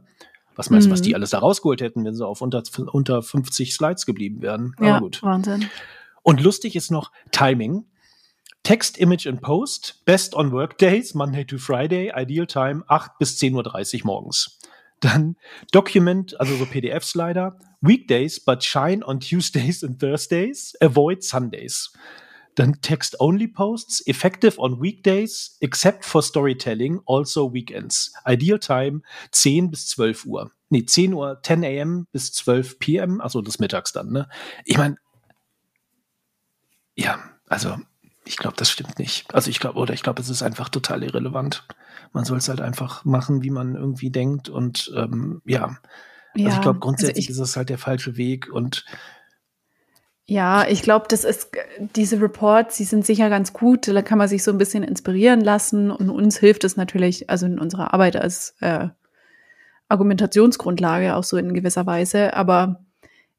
was 0.54 0.70
meinst 0.70 0.84
du, 0.84 0.90
mhm. 0.90 0.92
was 0.92 1.02
die 1.02 1.16
alles 1.16 1.30
da 1.30 1.38
rausgeholt 1.40 1.80
hätten, 1.80 2.04
wenn 2.04 2.14
sie 2.14 2.24
auf 2.24 2.42
unter, 2.42 2.62
unter 2.92 3.22
50 3.22 3.74
Slides 3.74 4.06
geblieben 4.06 4.40
wären? 4.40 4.72
Aber 4.76 4.86
ja, 4.86 4.98
gut. 5.00 5.20
Wahnsinn. 5.24 5.68
Und 6.22 6.40
lustig 6.40 6.76
ist 6.76 6.92
noch 6.92 7.10
Timing. 7.32 7.84
Text, 8.62 8.98
Image 8.98 9.26
and 9.26 9.40
Post, 9.40 10.04
best 10.04 10.36
on 10.36 10.52
Workdays, 10.52 11.14
Monday 11.14 11.44
to 11.44 11.58
Friday, 11.58 12.12
Ideal 12.14 12.46
Time 12.46 12.84
8 12.86 13.18
bis 13.18 13.36
10.30 13.40 14.02
Uhr 14.02 14.06
morgens. 14.06 14.60
Dann 15.00 15.36
Document, 15.72 16.38
also 16.40 16.56
so 16.56 16.64
PDF-Slider, 16.64 17.58
Weekdays, 17.80 18.40
but 18.40 18.64
shine 18.64 19.02
on 19.04 19.20
Tuesdays 19.20 19.82
and 19.84 20.00
Thursdays. 20.00 20.74
Avoid 20.80 21.22
Sundays. 21.22 21.92
Dann 22.56 22.80
Text-only 22.80 23.46
Posts, 23.46 24.02
effective 24.06 24.58
on 24.58 24.80
weekdays, 24.80 25.56
except 25.60 26.04
for 26.04 26.22
storytelling, 26.22 27.00
also 27.06 27.52
weekends. 27.52 28.12
Ideal 28.26 28.58
Time 28.58 29.02
10 29.30 29.70
bis 29.70 29.86
12 29.86 30.26
Uhr. 30.26 30.50
Nee, 30.68 30.84
10 30.84 31.14
Uhr, 31.14 31.40
10 31.40 31.62
a.m. 31.62 32.08
bis 32.10 32.32
12 32.32 32.80
p.m., 32.80 33.20
also 33.20 33.42
des 33.42 33.60
Mittags 33.60 33.92
dann, 33.92 34.10
ne? 34.10 34.28
Ich 34.64 34.76
meine, 34.76 34.96
ja, 36.96 37.20
also 37.46 37.76
ich 38.28 38.36
glaube, 38.36 38.56
das 38.56 38.70
stimmt 38.70 38.98
nicht. 38.98 39.32
Also 39.34 39.50
ich 39.50 39.58
glaube, 39.58 39.78
oder 39.78 39.94
ich 39.94 40.02
glaube, 40.02 40.20
es 40.20 40.28
ist 40.28 40.42
einfach 40.42 40.68
total 40.68 41.02
irrelevant. 41.02 41.66
Man 42.12 42.24
soll 42.24 42.38
es 42.38 42.48
halt 42.48 42.60
einfach 42.60 43.04
machen, 43.04 43.42
wie 43.42 43.50
man 43.50 43.74
irgendwie 43.74 44.10
denkt 44.10 44.48
und 44.48 44.92
ähm, 44.94 45.40
ja. 45.44 45.78
Also 46.34 46.48
ja, 46.48 46.48
ich 46.48 46.60
glaube, 46.60 46.68
also 46.68 46.80
grundsätzlich 46.80 47.28
also 47.28 47.40
ich, 47.42 47.42
ist 47.42 47.50
es 47.50 47.56
halt 47.56 47.70
der 47.70 47.78
falsche 47.78 48.16
Weg 48.16 48.52
und 48.52 48.84
ja, 50.30 50.68
ich 50.68 50.82
glaube, 50.82 51.06
das 51.08 51.24
ist 51.24 51.52
diese 51.96 52.20
Reports, 52.20 52.76
die 52.76 52.84
sind 52.84 53.06
sicher 53.06 53.30
ganz 53.30 53.54
gut. 53.54 53.88
Da 53.88 54.02
kann 54.02 54.18
man 54.18 54.28
sich 54.28 54.44
so 54.44 54.50
ein 54.50 54.58
bisschen 54.58 54.82
inspirieren 54.82 55.40
lassen 55.40 55.90
und 55.90 56.10
uns 56.10 56.36
hilft 56.36 56.64
es 56.64 56.76
natürlich, 56.76 57.30
also 57.30 57.46
in 57.46 57.58
unserer 57.58 57.94
Arbeit 57.94 58.14
als 58.14 58.54
äh, 58.60 58.88
Argumentationsgrundlage 59.88 61.16
auch 61.16 61.24
so 61.24 61.38
in 61.38 61.54
gewisser 61.54 61.86
Weise. 61.86 62.34
Aber 62.34 62.84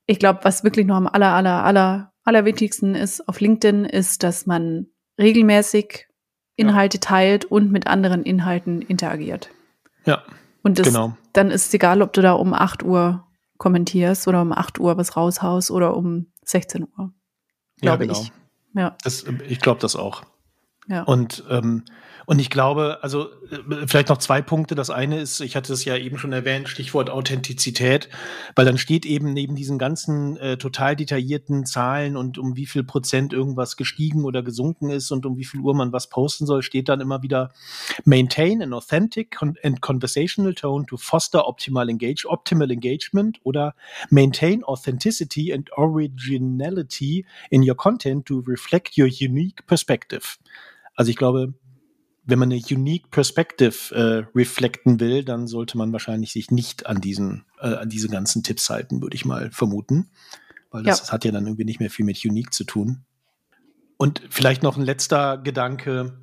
ich 0.08 0.18
glaube, 0.18 0.40
was 0.42 0.64
wirklich 0.64 0.88
noch 0.88 0.96
am 0.96 1.06
aller, 1.06 1.32
aller, 1.32 1.64
aller, 1.64 2.12
aller 2.30 2.46
wichtigsten 2.46 2.94
ist 2.94 3.28
auf 3.28 3.40
LinkedIn, 3.40 3.86
ist, 3.86 4.22
dass 4.22 4.46
man 4.46 4.86
regelmäßig 5.20 6.08
Inhalte 6.56 6.98
ja. 6.98 7.02
teilt 7.02 7.46
und 7.46 7.72
mit 7.72 7.88
anderen 7.88 8.22
Inhalten 8.22 8.84
interagiert. 8.84 9.50
Ja. 10.06 10.24
Und 10.62 10.78
das, 10.78 10.88
genau. 10.88 11.18
dann 11.34 11.50
ist 11.50 11.68
es 11.68 11.74
egal, 11.74 12.04
ob 12.04 12.14
du 12.14 12.22
da 12.22 12.34
um 12.34 12.54
8 12.54 12.84
Uhr 12.84 13.26
kommentierst 13.58 14.28
oder 14.28 14.44
um 14.44 14.52
8 14.52 14.80
Uhr 14.80 14.96
was 14.98 15.18
raushaust 15.18 15.72
oder 15.72 15.98
um 15.98 16.28
16 16.46 16.84
Uhr. 16.84 17.14
Glaube 17.82 18.06
ja, 18.06 18.14
genau. 18.14 18.22
ich. 18.22 18.32
Ja. 18.76 18.98
Das, 19.04 19.26
ich 19.48 19.60
glaube 19.60 19.82
das 19.82 19.96
auch. 19.96 20.24
Ja. 20.88 21.04
Und, 21.04 21.44
ähm, 21.50 21.84
und 22.30 22.38
ich 22.38 22.52
glaube, 22.52 23.00
also 23.02 23.32
äh, 23.50 23.88
vielleicht 23.88 24.10
noch 24.10 24.20
zwei 24.20 24.44
Punkte. 24.44 24.76
Das 24.76 24.92
eine 24.92 25.20
ist, 25.20 25.40
ich 25.40 25.56
hatte 25.56 25.74
es 25.74 25.84
ja 25.84 25.98
eben 25.98 26.20
schon 26.20 26.32
erwähnt, 26.32 26.70
Stichwort 26.70 27.10
Authentizität, 27.10 28.08
weil 28.56 28.66
dann 28.66 28.78
steht 28.78 29.04
eben 29.08 29.34
neben 29.34 29.56
diesen 29.56 29.80
ganzen 29.80 30.38
äh, 30.38 30.56
total 30.58 30.96
detaillierten 30.96 31.66
Zahlen 31.66 32.16
und 32.16 32.38
um 32.38 32.56
wie 32.56 32.68
viel 32.68 32.84
Prozent 32.84 33.34
irgendwas 33.34 33.78
gestiegen 33.78 34.26
oder 34.26 34.44
gesunken 34.44 34.92
ist 34.92 35.10
und 35.10 35.26
um 35.26 35.38
wie 35.38 35.44
viel 35.44 35.62
Uhr 35.62 35.74
man 35.74 35.92
was 35.92 36.08
posten 36.08 36.46
soll, 36.46 36.62
steht 36.62 36.88
dann 36.88 37.02
immer 37.02 37.24
wieder 37.24 37.52
maintain 38.06 38.62
an 38.62 38.74
authentic 38.74 39.42
and 39.42 39.82
conversational 39.82 40.54
tone 40.54 40.86
to 40.86 40.98
foster 40.98 41.48
optimal, 41.48 41.90
engage, 41.90 42.28
optimal 42.28 42.70
engagement 42.70 43.40
oder 43.42 43.74
maintain 44.12 44.64
authenticity 44.64 45.52
and 45.52 45.76
originality 45.80 47.26
in 47.50 47.68
your 47.68 47.76
content 47.76 48.28
to 48.28 48.44
reflect 48.46 49.00
your 49.00 49.08
unique 49.08 49.66
perspective. 49.66 50.38
Also 50.94 51.10
ich 51.10 51.18
glaube, 51.18 51.56
wenn 52.30 52.40
man 52.40 52.52
eine 52.52 52.62
unique 52.62 53.10
Perspective 53.12 53.94
äh, 53.96 54.38
reflekten 54.38 55.00
will, 55.00 55.24
dann 55.24 55.48
sollte 55.48 55.78
man 55.78 55.92
wahrscheinlich 55.92 56.32
sich 56.32 56.52
nicht 56.52 56.86
an 56.86 57.02
diesen, 57.02 57.46
äh, 57.60 57.74
an 57.74 57.90
diese 57.90 58.10
ganzen 58.10 58.44
Tipps 58.44 58.70
halten, 58.70 59.02
würde 59.02 59.16
ich 59.16 59.26
mal 59.26 59.52
vermuten. 59.52 60.12
Weil 60.72 60.84
das, 60.84 60.98
ja. 60.98 61.04
das 61.04 61.12
hat 61.12 61.26
ja 61.26 61.32
dann 61.32 61.46
irgendwie 61.46 61.66
nicht 61.66 61.80
mehr 61.80 61.90
viel 61.90 62.06
mit 62.06 62.24
unique 62.24 62.54
zu 62.54 62.64
tun. 62.64 63.06
Und 63.98 64.22
vielleicht 64.30 64.64
noch 64.64 64.78
ein 64.78 64.84
letzter 64.84 65.38
Gedanke. 65.38 66.20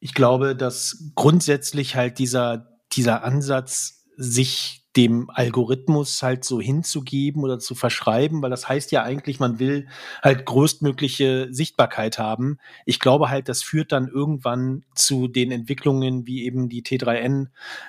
Ich 0.00 0.14
glaube, 0.14 0.56
dass 0.56 1.10
grundsätzlich 1.14 1.96
halt 1.96 2.18
dieser, 2.18 2.78
dieser 2.92 3.22
Ansatz, 3.24 4.04
sich 4.16 4.85
dem 4.96 5.28
Algorithmus 5.30 6.22
halt 6.22 6.44
so 6.44 6.60
hinzugeben 6.60 7.42
oder 7.42 7.58
zu 7.58 7.74
verschreiben, 7.74 8.42
weil 8.42 8.50
das 8.50 8.68
heißt 8.68 8.92
ja 8.92 9.02
eigentlich, 9.02 9.38
man 9.38 9.58
will 9.58 9.88
halt 10.22 10.46
größtmögliche 10.46 11.48
Sichtbarkeit 11.50 12.18
haben. 12.18 12.58
Ich 12.86 12.98
glaube 12.98 13.28
halt, 13.28 13.48
das 13.48 13.62
führt 13.62 13.92
dann 13.92 14.08
irgendwann 14.08 14.84
zu 14.94 15.28
den 15.28 15.52
Entwicklungen, 15.52 16.26
wie 16.26 16.44
eben 16.44 16.68
die 16.68 16.82
T3N 16.82 17.48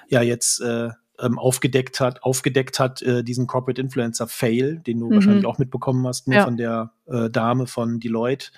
ja 0.10 0.22
jetzt 0.22 0.60
äh, 0.62 0.90
ähm, 1.20 1.40
aufgedeckt 1.40 2.00
hat, 2.00 2.24
aufgedeckt 2.24 2.80
hat, 2.80 3.02
äh, 3.02 3.24
diesen 3.24 3.48
Corporate 3.48 3.82
Influencer 3.82 4.28
Fail, 4.28 4.80
den 4.80 5.00
du 5.00 5.08
mhm. 5.08 5.16
wahrscheinlich 5.16 5.46
auch 5.46 5.58
mitbekommen 5.58 6.06
hast, 6.06 6.28
ne, 6.28 6.36
ja. 6.36 6.44
von 6.44 6.58
der 6.58 6.92
äh, 7.08 7.30
Dame 7.30 7.68
von 7.68 8.00
Deloitte. 8.00 8.52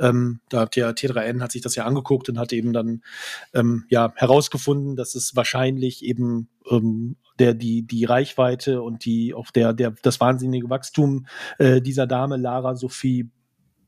Ähm, 0.00 0.40
da 0.48 0.60
hat 0.60 0.76
ja 0.76 0.90
T3N 0.90 1.42
hat 1.42 1.52
sich 1.52 1.62
das 1.62 1.74
ja 1.74 1.84
angeguckt 1.84 2.28
und 2.28 2.38
hat 2.38 2.52
eben 2.52 2.72
dann 2.72 3.02
ähm, 3.54 3.84
ja 3.88 4.12
herausgefunden, 4.16 4.96
dass 4.96 5.14
es 5.14 5.36
wahrscheinlich 5.36 6.04
eben 6.04 6.48
ähm, 6.70 7.16
der 7.38 7.54
die 7.54 7.86
die 7.86 8.04
Reichweite 8.04 8.82
und 8.82 9.04
die 9.04 9.34
auch 9.34 9.50
der 9.50 9.72
der 9.72 9.94
das 10.02 10.20
wahnsinnige 10.20 10.70
Wachstum 10.70 11.26
äh, 11.58 11.80
dieser 11.80 12.06
Dame 12.06 12.36
Lara 12.36 12.74
Sophie 12.74 13.30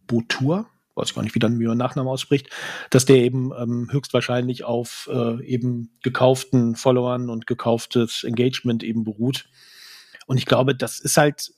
Boutour 0.06 0.66
weiß 0.94 1.14
gar 1.14 1.22
nicht, 1.22 1.34
wie 1.34 1.38
dann 1.38 1.58
wie 1.58 1.66
man 1.66 1.78
Nachnamen 1.78 2.10
ausspricht, 2.10 2.50
dass 2.90 3.04
der 3.04 3.16
eben 3.16 3.50
ähm, 3.58 3.88
höchstwahrscheinlich 3.90 4.64
auf 4.64 5.08
äh, 5.12 5.42
eben 5.44 5.90
gekauften 6.02 6.76
Followern 6.76 7.30
und 7.30 7.46
gekauftes 7.46 8.24
Engagement 8.24 8.82
eben 8.82 9.04
beruht. 9.04 9.48
Und 10.26 10.36
ich 10.36 10.46
glaube, 10.46 10.74
das 10.74 11.00
ist 11.00 11.16
halt, 11.16 11.52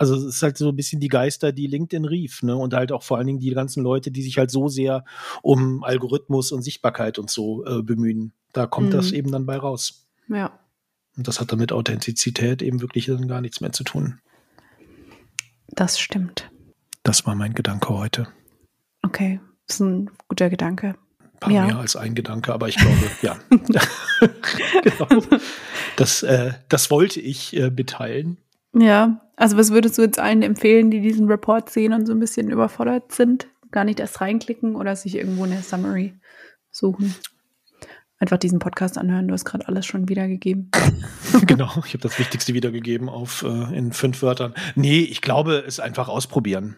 also 0.00 0.14
es 0.16 0.24
ist 0.24 0.42
halt 0.42 0.56
so 0.56 0.70
ein 0.70 0.76
bisschen 0.76 0.98
die 0.98 1.08
Geister, 1.08 1.52
die 1.52 1.66
LinkedIn 1.66 2.06
rief, 2.06 2.42
ne? 2.42 2.56
Und 2.56 2.72
halt 2.72 2.90
auch 2.90 3.02
vor 3.02 3.18
allen 3.18 3.26
Dingen 3.26 3.38
die 3.38 3.50
ganzen 3.50 3.82
Leute, 3.82 4.10
die 4.10 4.22
sich 4.22 4.38
halt 4.38 4.50
so 4.50 4.66
sehr 4.68 5.04
um 5.42 5.84
Algorithmus 5.84 6.52
und 6.52 6.62
Sichtbarkeit 6.62 7.18
und 7.18 7.28
so 7.28 7.66
äh, 7.66 7.82
bemühen. 7.82 8.32
Da 8.54 8.66
kommt 8.66 8.88
mhm. 8.88 8.92
das 8.92 9.12
eben 9.12 9.30
dann 9.30 9.44
bei 9.44 9.58
raus. 9.58 10.06
Ja. 10.28 10.58
Und 11.18 11.28
das 11.28 11.38
hat 11.38 11.52
dann 11.52 11.58
mit 11.58 11.70
Authentizität 11.70 12.62
eben 12.62 12.80
wirklich 12.80 13.06
dann 13.06 13.28
gar 13.28 13.42
nichts 13.42 13.60
mehr 13.60 13.72
zu 13.72 13.84
tun. 13.84 14.20
Das 15.68 16.00
stimmt. 16.00 16.50
Das 17.02 17.26
war 17.26 17.34
mein 17.34 17.52
Gedanke 17.52 17.90
heute. 17.90 18.26
Okay, 19.02 19.38
das 19.66 19.76
ist 19.76 19.80
ein 19.80 20.10
guter 20.28 20.48
Gedanke. 20.48 20.96
Ein 21.20 21.40
paar 21.40 21.52
ja. 21.52 21.66
mehr 21.66 21.76
als 21.76 21.96
ein 21.96 22.14
Gedanke, 22.14 22.54
aber 22.54 22.68
ich 22.68 22.76
glaube, 22.76 22.96
ja. 23.20 23.38
genau. 24.82 25.22
Das, 25.96 26.22
äh, 26.22 26.54
das 26.70 26.90
wollte 26.90 27.20
ich 27.20 27.54
äh, 27.54 27.70
mitteilen. 27.70 28.38
Ja, 28.72 29.20
also 29.36 29.56
was 29.56 29.70
würdest 29.70 29.98
du 29.98 30.02
jetzt 30.02 30.18
allen 30.18 30.42
empfehlen, 30.42 30.90
die 30.90 31.00
diesen 31.00 31.26
Report 31.26 31.70
sehen 31.70 31.92
und 31.92 32.06
so 32.06 32.12
ein 32.12 32.20
bisschen 32.20 32.50
überfordert 32.50 33.12
sind? 33.12 33.48
Gar 33.70 33.84
nicht 33.84 34.00
erst 34.00 34.20
reinklicken 34.20 34.76
oder 34.76 34.94
sich 34.96 35.16
irgendwo 35.16 35.44
eine 35.44 35.62
Summary 35.62 36.14
suchen? 36.70 37.14
Einfach 38.18 38.36
diesen 38.36 38.58
Podcast 38.58 38.98
anhören, 38.98 39.28
du 39.28 39.34
hast 39.34 39.46
gerade 39.46 39.66
alles 39.66 39.86
schon 39.86 40.08
wiedergegeben. 40.08 40.70
genau, 41.46 41.70
ich 41.86 41.94
habe 41.94 42.02
das 42.02 42.18
Wichtigste 42.18 42.52
wiedergegeben 42.52 43.08
auf 43.08 43.42
äh, 43.42 43.76
in 43.76 43.92
fünf 43.92 44.22
Wörtern. 44.22 44.54
Nee, 44.74 45.00
ich 45.00 45.22
glaube, 45.22 45.64
es 45.66 45.80
einfach 45.80 46.08
ausprobieren. 46.08 46.76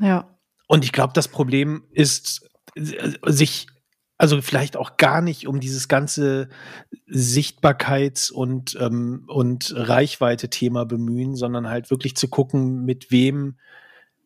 Ja. 0.00 0.38
Und 0.66 0.84
ich 0.84 0.92
glaube, 0.92 1.12
das 1.12 1.28
Problem 1.28 1.84
ist, 1.92 2.48
sich 2.74 3.66
also 4.18 4.42
vielleicht 4.42 4.76
auch 4.76 4.96
gar 4.96 5.22
nicht 5.22 5.46
um 5.46 5.60
dieses 5.60 5.86
ganze 5.86 6.48
Sichtbarkeits- 7.08 8.32
und, 8.32 8.76
ähm, 8.80 9.24
und 9.28 9.72
Reichweite-Thema 9.74 10.84
bemühen, 10.84 11.36
sondern 11.36 11.68
halt 11.68 11.90
wirklich 11.90 12.16
zu 12.16 12.28
gucken, 12.28 12.84
mit 12.84 13.12
wem 13.12 13.56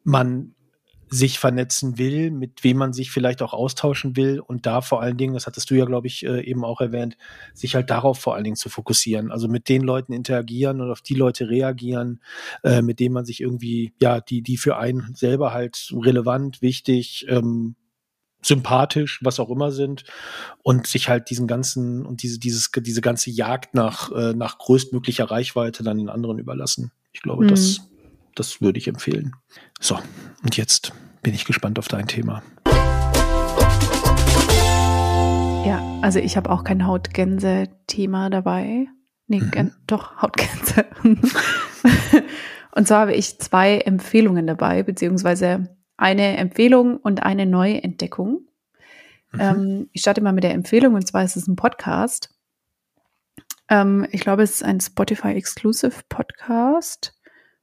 man 0.02 0.54
sich 1.12 1.38
vernetzen 1.38 1.98
will, 1.98 2.30
mit 2.30 2.64
wem 2.64 2.78
man 2.78 2.94
sich 2.94 3.10
vielleicht 3.10 3.42
auch 3.42 3.52
austauschen 3.52 4.16
will 4.16 4.40
und 4.40 4.64
da 4.64 4.80
vor 4.80 5.02
allen 5.02 5.18
Dingen, 5.18 5.34
das 5.34 5.46
hattest 5.46 5.70
du 5.70 5.74
ja, 5.74 5.84
glaube 5.84 6.06
ich, 6.06 6.24
äh, 6.24 6.40
eben 6.40 6.64
auch 6.64 6.80
erwähnt, 6.80 7.18
sich 7.52 7.74
halt 7.74 7.90
darauf 7.90 8.18
vor 8.18 8.34
allen 8.34 8.44
Dingen 8.44 8.56
zu 8.56 8.70
fokussieren. 8.70 9.30
Also 9.30 9.46
mit 9.46 9.68
den 9.68 9.82
Leuten 9.82 10.14
interagieren 10.14 10.80
und 10.80 10.90
auf 10.90 11.02
die 11.02 11.14
Leute 11.14 11.50
reagieren, 11.50 12.22
äh, 12.64 12.80
mit 12.80 12.98
denen 12.98 13.12
man 13.12 13.26
sich 13.26 13.42
irgendwie, 13.42 13.92
ja, 14.00 14.22
die, 14.22 14.40
die 14.40 14.56
für 14.56 14.78
einen 14.78 15.14
selber 15.14 15.52
halt 15.52 15.92
relevant, 15.94 16.62
wichtig, 16.62 17.26
ähm, 17.28 17.76
sympathisch, 18.42 19.20
was 19.22 19.40
auch 19.40 19.50
immer 19.50 19.70
sind 19.70 20.04
und 20.62 20.86
sich 20.86 21.08
halt 21.08 21.30
diesen 21.30 21.46
ganzen 21.46 22.04
und 22.04 22.22
diese 22.22 22.38
dieses 22.38 22.70
diese 22.70 23.00
ganze 23.00 23.30
Jagd 23.30 23.74
nach 23.74 24.10
äh, 24.12 24.34
nach 24.34 24.58
größtmöglicher 24.58 25.30
Reichweite 25.30 25.82
dann 25.82 25.98
den 25.98 26.08
anderen 26.08 26.38
überlassen. 26.38 26.92
Ich 27.12 27.22
glaube, 27.22 27.44
mhm. 27.44 27.48
das 27.48 27.88
das 28.34 28.60
würde 28.60 28.78
ich 28.78 28.88
empfehlen. 28.88 29.34
So, 29.80 29.98
und 30.42 30.56
jetzt 30.56 30.92
bin 31.22 31.34
ich 31.34 31.44
gespannt 31.44 31.78
auf 31.78 31.88
dein 31.88 32.08
Thema. 32.08 32.42
Ja, 35.64 36.00
also 36.02 36.18
ich 36.18 36.36
habe 36.36 36.50
auch 36.50 36.64
kein 36.64 36.86
Hautgänse-Thema 36.86 38.30
dabei. 38.30 38.88
Nee, 39.28 39.40
mhm. 39.40 39.72
doch, 39.86 40.20
Hautgänse. 40.20 40.86
und 42.72 42.88
zwar 42.88 43.00
habe 43.02 43.14
ich 43.14 43.38
zwei 43.38 43.78
Empfehlungen 43.78 44.46
dabei, 44.46 44.82
beziehungsweise 44.82 45.68
eine 46.02 46.36
Empfehlung 46.36 46.96
und 46.96 47.22
eine 47.22 47.46
Neuentdeckung. 47.46 48.48
Mhm. 49.30 49.40
Ähm, 49.40 49.88
ich 49.92 50.00
starte 50.00 50.20
mal 50.20 50.32
mit 50.32 50.44
der 50.44 50.52
Empfehlung, 50.52 50.94
und 50.94 51.06
zwar 51.06 51.22
ist 51.22 51.36
es 51.36 51.46
ein 51.46 51.56
Podcast. 51.56 52.34
Ähm, 53.68 54.06
ich 54.10 54.20
glaube, 54.20 54.42
es 54.42 54.50
ist 54.50 54.64
ein 54.64 54.80
Spotify-Exclusive 54.80 56.02
Podcast, 56.08 57.14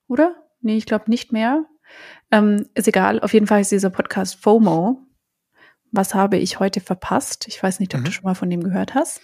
oder? 0.08 0.36
Nee, 0.62 0.78
ich 0.78 0.86
glaube 0.86 1.10
nicht 1.10 1.34
mehr. 1.34 1.66
Ähm, 2.32 2.68
ist 2.76 2.88
egal. 2.88 3.20
Auf 3.20 3.34
jeden 3.34 3.46
Fall 3.46 3.62
ist 3.62 3.72
dieser 3.72 3.90
Podcast 3.90 4.42
FOMO. 4.42 5.06
Was 5.92 6.14
habe 6.14 6.38
ich 6.38 6.60
heute 6.60 6.80
verpasst? 6.80 7.48
Ich 7.48 7.62
weiß 7.62 7.80
nicht, 7.80 7.94
ob 7.94 8.02
mhm. 8.02 8.06
du 8.06 8.12
schon 8.12 8.24
mal 8.24 8.36
von 8.36 8.50
dem 8.50 8.64
gehört 8.64 8.96
hast. 8.96 9.22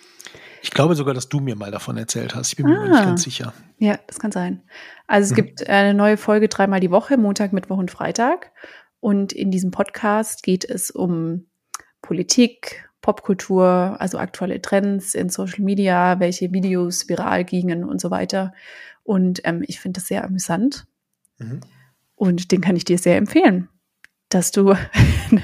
Ich 0.62 0.72
glaube 0.72 0.96
sogar, 0.96 1.14
dass 1.14 1.30
du 1.30 1.40
mir 1.40 1.56
mal 1.56 1.72
davon 1.72 1.96
erzählt 1.96 2.36
hast. 2.36 2.50
Ich 2.50 2.58
bin 2.58 2.66
mir 2.66 2.80
ah. 2.80 2.88
nicht 2.88 3.04
ganz 3.04 3.24
sicher. 3.24 3.54
Ja, 3.78 3.98
das 4.08 4.20
kann 4.20 4.32
sein. 4.32 4.64
Also 5.08 5.26
es 5.26 5.32
mhm. 5.32 5.36
gibt 5.36 5.70
eine 5.70 5.94
neue 5.94 6.18
Folge 6.18 6.50
dreimal 6.50 6.80
die 6.80 6.92
Woche, 6.92 7.18
Montag, 7.18 7.54
Mittwoch 7.54 7.78
und 7.78 7.92
Freitag. 7.92 8.52
Und 9.06 9.34
in 9.34 9.52
diesem 9.52 9.70
Podcast 9.70 10.42
geht 10.42 10.66
es 10.66 10.90
um 10.90 11.46
Politik, 12.02 12.90
Popkultur, 13.02 13.98
also 14.00 14.18
aktuelle 14.18 14.64
Trends 14.64 15.14
in 15.14 15.30
Social 15.30 15.64
Media, 15.64 16.20
welche 16.20 16.52
Videos 16.52 17.08
viral 17.08 17.46
gingen 17.46 17.84
und 17.84 18.02
so 18.02 18.10
weiter. 18.10 18.52
Und 19.04 19.42
ähm, 19.44 19.64
ich 19.68 19.80
finde 19.80 20.00
das 20.00 20.08
sehr 20.08 20.24
amüsant. 20.24 20.88
Mhm. 21.38 21.60
Und 22.16 22.52
den 22.52 22.62
kann 22.62 22.76
ich 22.76 22.84
dir 22.84 22.98
sehr 22.98 23.18
empfehlen, 23.18 23.70
dass 24.30 24.50
du 24.50 24.72
ein 25.30 25.44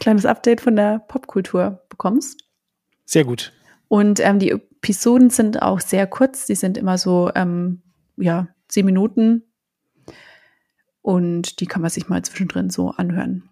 kleines 0.00 0.26
Update 0.26 0.60
von 0.60 0.74
der 0.74 1.04
Popkultur 1.06 1.84
bekommst. 1.88 2.40
Sehr 3.04 3.22
gut. 3.22 3.52
Und 3.86 4.18
ähm, 4.18 4.40
die 4.40 4.50
Episoden 4.50 5.30
sind 5.30 5.62
auch 5.62 5.78
sehr 5.78 6.08
kurz. 6.08 6.46
Die 6.46 6.56
sind 6.56 6.78
immer 6.78 6.98
so, 6.98 7.30
ähm, 7.36 7.82
ja, 8.16 8.48
zehn 8.66 8.86
Minuten. 8.86 9.44
Und 11.04 11.60
die 11.60 11.66
kann 11.66 11.82
man 11.82 11.90
sich 11.90 12.08
mal 12.08 12.22
zwischendrin 12.22 12.70
so 12.70 12.88
anhören. 12.88 13.50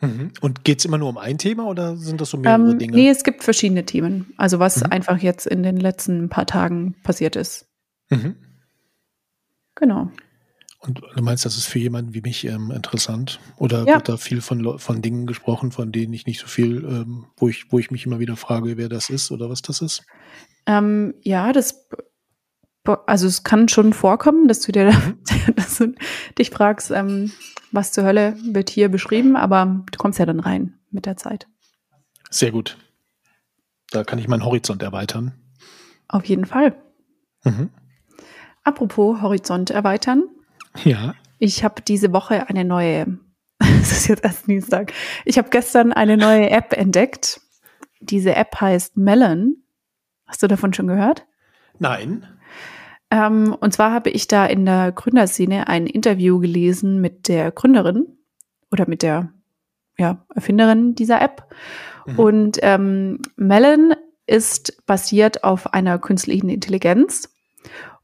Mhm. 0.00 0.32
Und 0.40 0.64
geht 0.64 0.80
es 0.80 0.84
immer 0.84 0.98
nur 0.98 1.10
um 1.10 1.16
ein 1.16 1.38
Thema 1.38 1.68
oder 1.68 1.96
sind 1.96 2.20
das 2.20 2.30
so 2.30 2.38
mehrere 2.38 2.72
ähm, 2.72 2.78
Dinge? 2.80 2.92
Nee, 2.92 3.08
es 3.08 3.22
gibt 3.22 3.44
verschiedene 3.44 3.86
Themen. 3.86 4.34
Also 4.36 4.58
was 4.58 4.82
mhm. 4.82 4.90
einfach 4.90 5.18
jetzt 5.18 5.46
in 5.46 5.62
den 5.62 5.76
letzten 5.76 6.28
paar 6.28 6.46
Tagen 6.46 6.96
passiert 7.04 7.36
ist. 7.36 7.68
Mhm. 8.10 8.34
Genau. 9.76 10.10
Und 10.80 11.00
du 11.14 11.22
meinst, 11.22 11.44
das 11.44 11.56
ist 11.56 11.66
für 11.66 11.78
jemanden 11.78 12.14
wie 12.14 12.20
mich 12.20 12.44
ähm, 12.44 12.72
interessant? 12.72 13.38
Oder 13.58 13.84
ja. 13.84 13.94
wird 13.94 14.08
da 14.08 14.16
viel 14.16 14.40
von, 14.40 14.80
von 14.80 15.00
Dingen 15.00 15.26
gesprochen, 15.26 15.70
von 15.70 15.92
denen 15.92 16.12
ich 16.12 16.26
nicht 16.26 16.40
so 16.40 16.48
viel, 16.48 16.78
ähm, 16.78 17.26
wo, 17.36 17.46
ich, 17.46 17.70
wo 17.70 17.78
ich 17.78 17.92
mich 17.92 18.06
immer 18.06 18.18
wieder 18.18 18.36
frage, 18.36 18.76
wer 18.76 18.88
das 18.88 19.08
ist 19.08 19.30
oder 19.30 19.48
was 19.48 19.62
das 19.62 19.82
ist? 19.82 20.02
Ähm, 20.66 21.14
ja, 21.22 21.52
das, 21.52 21.86
also 22.84 23.26
es 23.26 23.44
kann 23.44 23.68
schon 23.68 23.92
vorkommen, 23.92 24.48
dass 24.48 24.60
du 24.60 24.72
dir, 24.72 24.92
mhm. 24.92 25.18
dass 25.56 25.78
du 25.78 25.94
dich 26.38 26.50
fragst, 26.50 26.90
ähm, 26.90 27.32
was 27.72 27.92
zur 27.92 28.04
Hölle 28.04 28.36
wird 28.42 28.70
hier 28.70 28.88
beschrieben, 28.88 29.36
aber 29.36 29.84
du 29.90 29.98
kommst 29.98 30.18
ja 30.18 30.26
dann 30.26 30.40
rein 30.40 30.78
mit 30.90 31.06
der 31.06 31.16
Zeit. 31.16 31.46
Sehr 32.30 32.50
gut. 32.50 32.78
Da 33.90 34.04
kann 34.04 34.18
ich 34.18 34.28
meinen 34.28 34.44
Horizont 34.44 34.82
erweitern. 34.82 35.34
Auf 36.08 36.24
jeden 36.24 36.46
Fall. 36.46 36.74
Mhm. 37.44 37.70
Apropos 38.64 39.20
Horizont 39.22 39.70
erweitern. 39.70 40.24
Ja. 40.84 41.14
Ich 41.38 41.64
habe 41.64 41.82
diese 41.82 42.12
Woche 42.12 42.48
eine 42.48 42.64
neue, 42.64 43.18
es 43.58 43.92
ist 43.92 44.08
jetzt 44.08 44.24
erst 44.24 44.46
Dienstag, 44.46 44.92
ich 45.24 45.38
habe 45.38 45.50
gestern 45.50 45.92
eine 45.92 46.16
neue 46.16 46.50
App 46.50 46.72
entdeckt. 46.72 47.40
Diese 48.00 48.34
App 48.34 48.60
heißt 48.60 48.96
Melon. 48.96 49.56
Hast 50.26 50.42
du 50.42 50.46
davon 50.46 50.72
schon 50.74 50.86
gehört? 50.86 51.26
Nein. 51.78 52.26
Ähm, 53.10 53.56
und 53.58 53.72
zwar 53.72 53.92
habe 53.92 54.10
ich 54.10 54.28
da 54.28 54.46
in 54.46 54.66
der 54.66 54.92
Gründerszene 54.92 55.68
ein 55.68 55.86
Interview 55.86 56.38
gelesen 56.38 57.00
mit 57.00 57.28
der 57.28 57.50
Gründerin 57.50 58.06
oder 58.70 58.88
mit 58.88 59.02
der 59.02 59.32
ja, 59.96 60.24
Erfinderin 60.34 60.94
dieser 60.94 61.20
App. 61.20 61.48
Mhm. 62.06 62.18
Und 62.18 62.58
ähm, 62.62 63.22
Melon 63.36 63.94
ist 64.26 64.84
basiert 64.86 65.42
auf 65.42 65.72
einer 65.72 65.98
künstlichen 65.98 66.48
Intelligenz. 66.48 67.34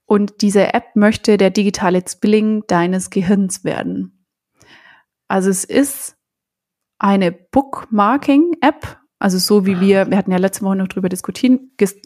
Und 0.07 0.43
diese 0.43 0.75
App 0.75 0.97
möchte 0.97 1.37
der 1.37 1.51
digitale 1.51 2.05
Zwilling 2.05 2.65
deines 2.67 3.11
Gehirns 3.11 3.65
werden. 3.65 4.27
Also 5.29 5.51
es 5.51 5.65
ist 5.65 6.17
eine 6.99 7.33
Bookmarking-App, 7.33 8.99
also 9.19 9.39
so 9.39 9.67
wie 9.67 9.81
wir, 9.81 10.11
wir 10.11 10.19
hatten 10.19 10.33
ja 10.33 10.39
letzte 10.39 10.65
Woche 10.65 10.77
noch 10.77 10.89
drüber 10.89 11.09
diskutiert, 11.09 11.61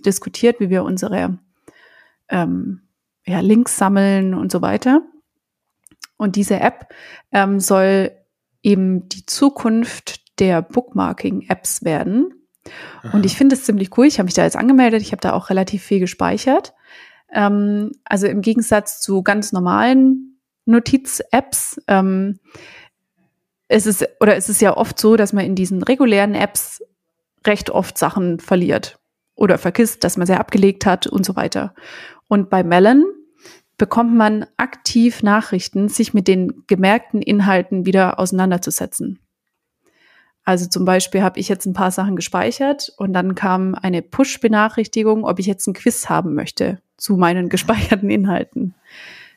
diskutiert 0.04 0.60
wie 0.60 0.70
wir 0.70 0.84
unsere 0.84 1.38
ähm, 2.28 2.87
ja, 3.28 3.40
Links 3.40 3.76
sammeln 3.76 4.34
und 4.34 4.50
so 4.50 4.62
weiter. 4.62 5.02
Und 6.16 6.36
diese 6.36 6.58
App 6.60 6.92
ähm, 7.32 7.60
soll 7.60 8.10
eben 8.62 9.08
die 9.08 9.26
Zukunft 9.26 10.40
der 10.40 10.62
Bookmarking-Apps 10.62 11.84
werden. 11.84 12.32
Aha. 13.02 13.16
Und 13.16 13.26
ich 13.26 13.36
finde 13.36 13.54
es 13.54 13.64
ziemlich 13.64 13.96
cool. 13.96 14.06
Ich 14.06 14.18
habe 14.18 14.26
mich 14.26 14.34
da 14.34 14.44
jetzt 14.44 14.56
angemeldet. 14.56 15.02
Ich 15.02 15.12
habe 15.12 15.20
da 15.20 15.32
auch 15.32 15.50
relativ 15.50 15.82
viel 15.82 16.00
gespeichert. 16.00 16.74
Ähm, 17.32 17.92
also 18.04 18.26
im 18.26 18.40
Gegensatz 18.40 19.00
zu 19.00 19.22
ganz 19.22 19.52
normalen 19.52 20.38
Notiz-Apps 20.64 21.80
ähm, 21.86 22.40
ist 23.68 23.86
es 23.86 24.04
oder 24.20 24.36
ist 24.36 24.48
es 24.48 24.60
ja 24.60 24.76
oft 24.76 24.98
so, 24.98 25.16
dass 25.16 25.32
man 25.32 25.44
in 25.44 25.54
diesen 25.54 25.82
regulären 25.82 26.34
Apps 26.34 26.82
recht 27.46 27.70
oft 27.70 27.98
Sachen 27.98 28.40
verliert 28.40 28.98
oder 29.34 29.58
vergisst, 29.58 30.04
dass 30.04 30.16
man 30.16 30.26
sie 30.26 30.38
abgelegt 30.38 30.86
hat 30.86 31.06
und 31.06 31.24
so 31.24 31.36
weiter. 31.36 31.74
Und 32.28 32.50
bei 32.50 32.62
Melon 32.62 33.04
bekommt 33.78 34.14
man 34.14 34.44
aktiv 34.56 35.22
Nachrichten, 35.22 35.88
sich 35.88 36.12
mit 36.12 36.28
den 36.28 36.64
gemerkten 36.66 37.22
Inhalten 37.22 37.86
wieder 37.86 38.18
auseinanderzusetzen. 38.18 39.20
Also 40.44 40.66
zum 40.66 40.84
Beispiel 40.84 41.22
habe 41.22 41.38
ich 41.38 41.48
jetzt 41.48 41.66
ein 41.66 41.74
paar 41.74 41.90
Sachen 41.90 42.16
gespeichert 42.16 42.92
und 42.96 43.12
dann 43.12 43.34
kam 43.34 43.74
eine 43.74 44.02
Push-Benachrichtigung, 44.02 45.24
ob 45.24 45.38
ich 45.38 45.46
jetzt 45.46 45.66
ein 45.66 45.74
Quiz 45.74 46.08
haben 46.08 46.34
möchte 46.34 46.82
zu 46.96 47.16
meinen 47.16 47.48
gespeicherten 47.50 48.10
Inhalten. 48.10 48.74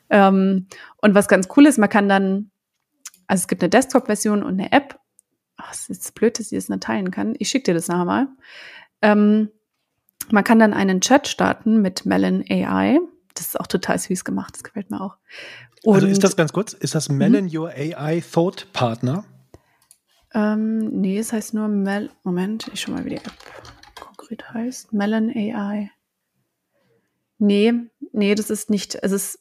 Ähm, 0.09 0.67
und 0.97 1.13
was 1.13 1.27
ganz 1.27 1.47
cool 1.55 1.65
ist, 1.65 1.77
man 1.77 1.89
kann 1.89 2.09
dann, 2.09 2.49
also 3.27 3.41
es 3.41 3.47
gibt 3.47 3.61
eine 3.61 3.69
Desktop-Version 3.69 4.41
und 4.41 4.59
eine 4.59 4.71
App. 4.71 4.99
Ach, 5.57 5.71
es 5.71 5.89
ist 5.89 6.15
blöd, 6.15 6.39
dass 6.39 6.51
ich 6.51 6.57
das 6.57 6.69
nicht 6.69 6.83
teilen 6.83 7.11
kann. 7.11 7.35
Ich 7.37 7.49
schicke 7.49 7.65
dir 7.65 7.73
das 7.73 7.87
nachher 7.89 8.05
mal. 8.05 8.27
Ähm, 9.01 9.49
man 10.29 10.43
kann 10.43 10.59
dann 10.59 10.73
einen 10.73 11.01
Chat 11.01 11.27
starten 11.27 11.81
mit 11.81 12.05
Melon 12.05 12.43
AI. 12.49 12.99
Das 13.35 13.47
ist 13.47 13.59
auch 13.59 13.67
total 13.67 13.97
süß 13.97 14.23
gemacht, 14.23 14.55
das 14.55 14.63
gefällt 14.63 14.91
mir 14.91 15.01
auch. 15.01 15.17
Und, 15.83 15.95
also 15.95 16.07
ist 16.07 16.23
das 16.23 16.35
ganz 16.35 16.53
kurz, 16.53 16.73
ist 16.73 16.95
das 16.95 17.09
Melon 17.09 17.45
mhm. 17.45 17.57
Your 17.57 17.69
AI 17.69 18.21
Thought 18.21 18.71
Partner? 18.73 19.25
Ähm, 20.33 21.01
nee, 21.01 21.17
es 21.17 21.33
heißt 21.33 21.53
nur 21.53 21.67
Mel. 21.67 22.09
Moment, 22.23 22.69
ich 22.73 22.81
schau 22.81 22.91
mal, 22.91 23.03
wie 23.05 23.09
die 23.09 23.17
App 23.17 23.33
konkret 23.99 24.53
heißt. 24.53 24.93
Melon 24.93 25.29
AI. 25.29 25.91
Nee, 27.37 27.73
nee, 28.11 28.35
das 28.35 28.49
ist 28.49 28.69
nicht. 28.69 28.95
Es 28.95 29.11
ist. 29.11 29.39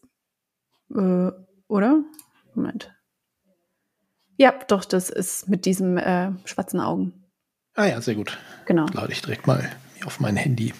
Äh, 0.94 1.30
oder? 1.68 2.02
Moment. 2.54 2.92
Ja, 4.36 4.52
doch, 4.68 4.84
das 4.84 5.10
ist 5.10 5.48
mit 5.48 5.66
diesem 5.66 5.98
äh, 5.98 6.32
schwarzen 6.46 6.80
Augen. 6.80 7.12
Ah 7.74 7.86
ja, 7.86 8.00
sehr 8.00 8.14
gut. 8.14 8.38
Genau. 8.66 8.86
Lade 8.92 9.12
ich 9.12 9.20
direkt 9.20 9.46
mal 9.46 9.70
auf 10.04 10.18
mein 10.18 10.36
Handy. 10.36 10.72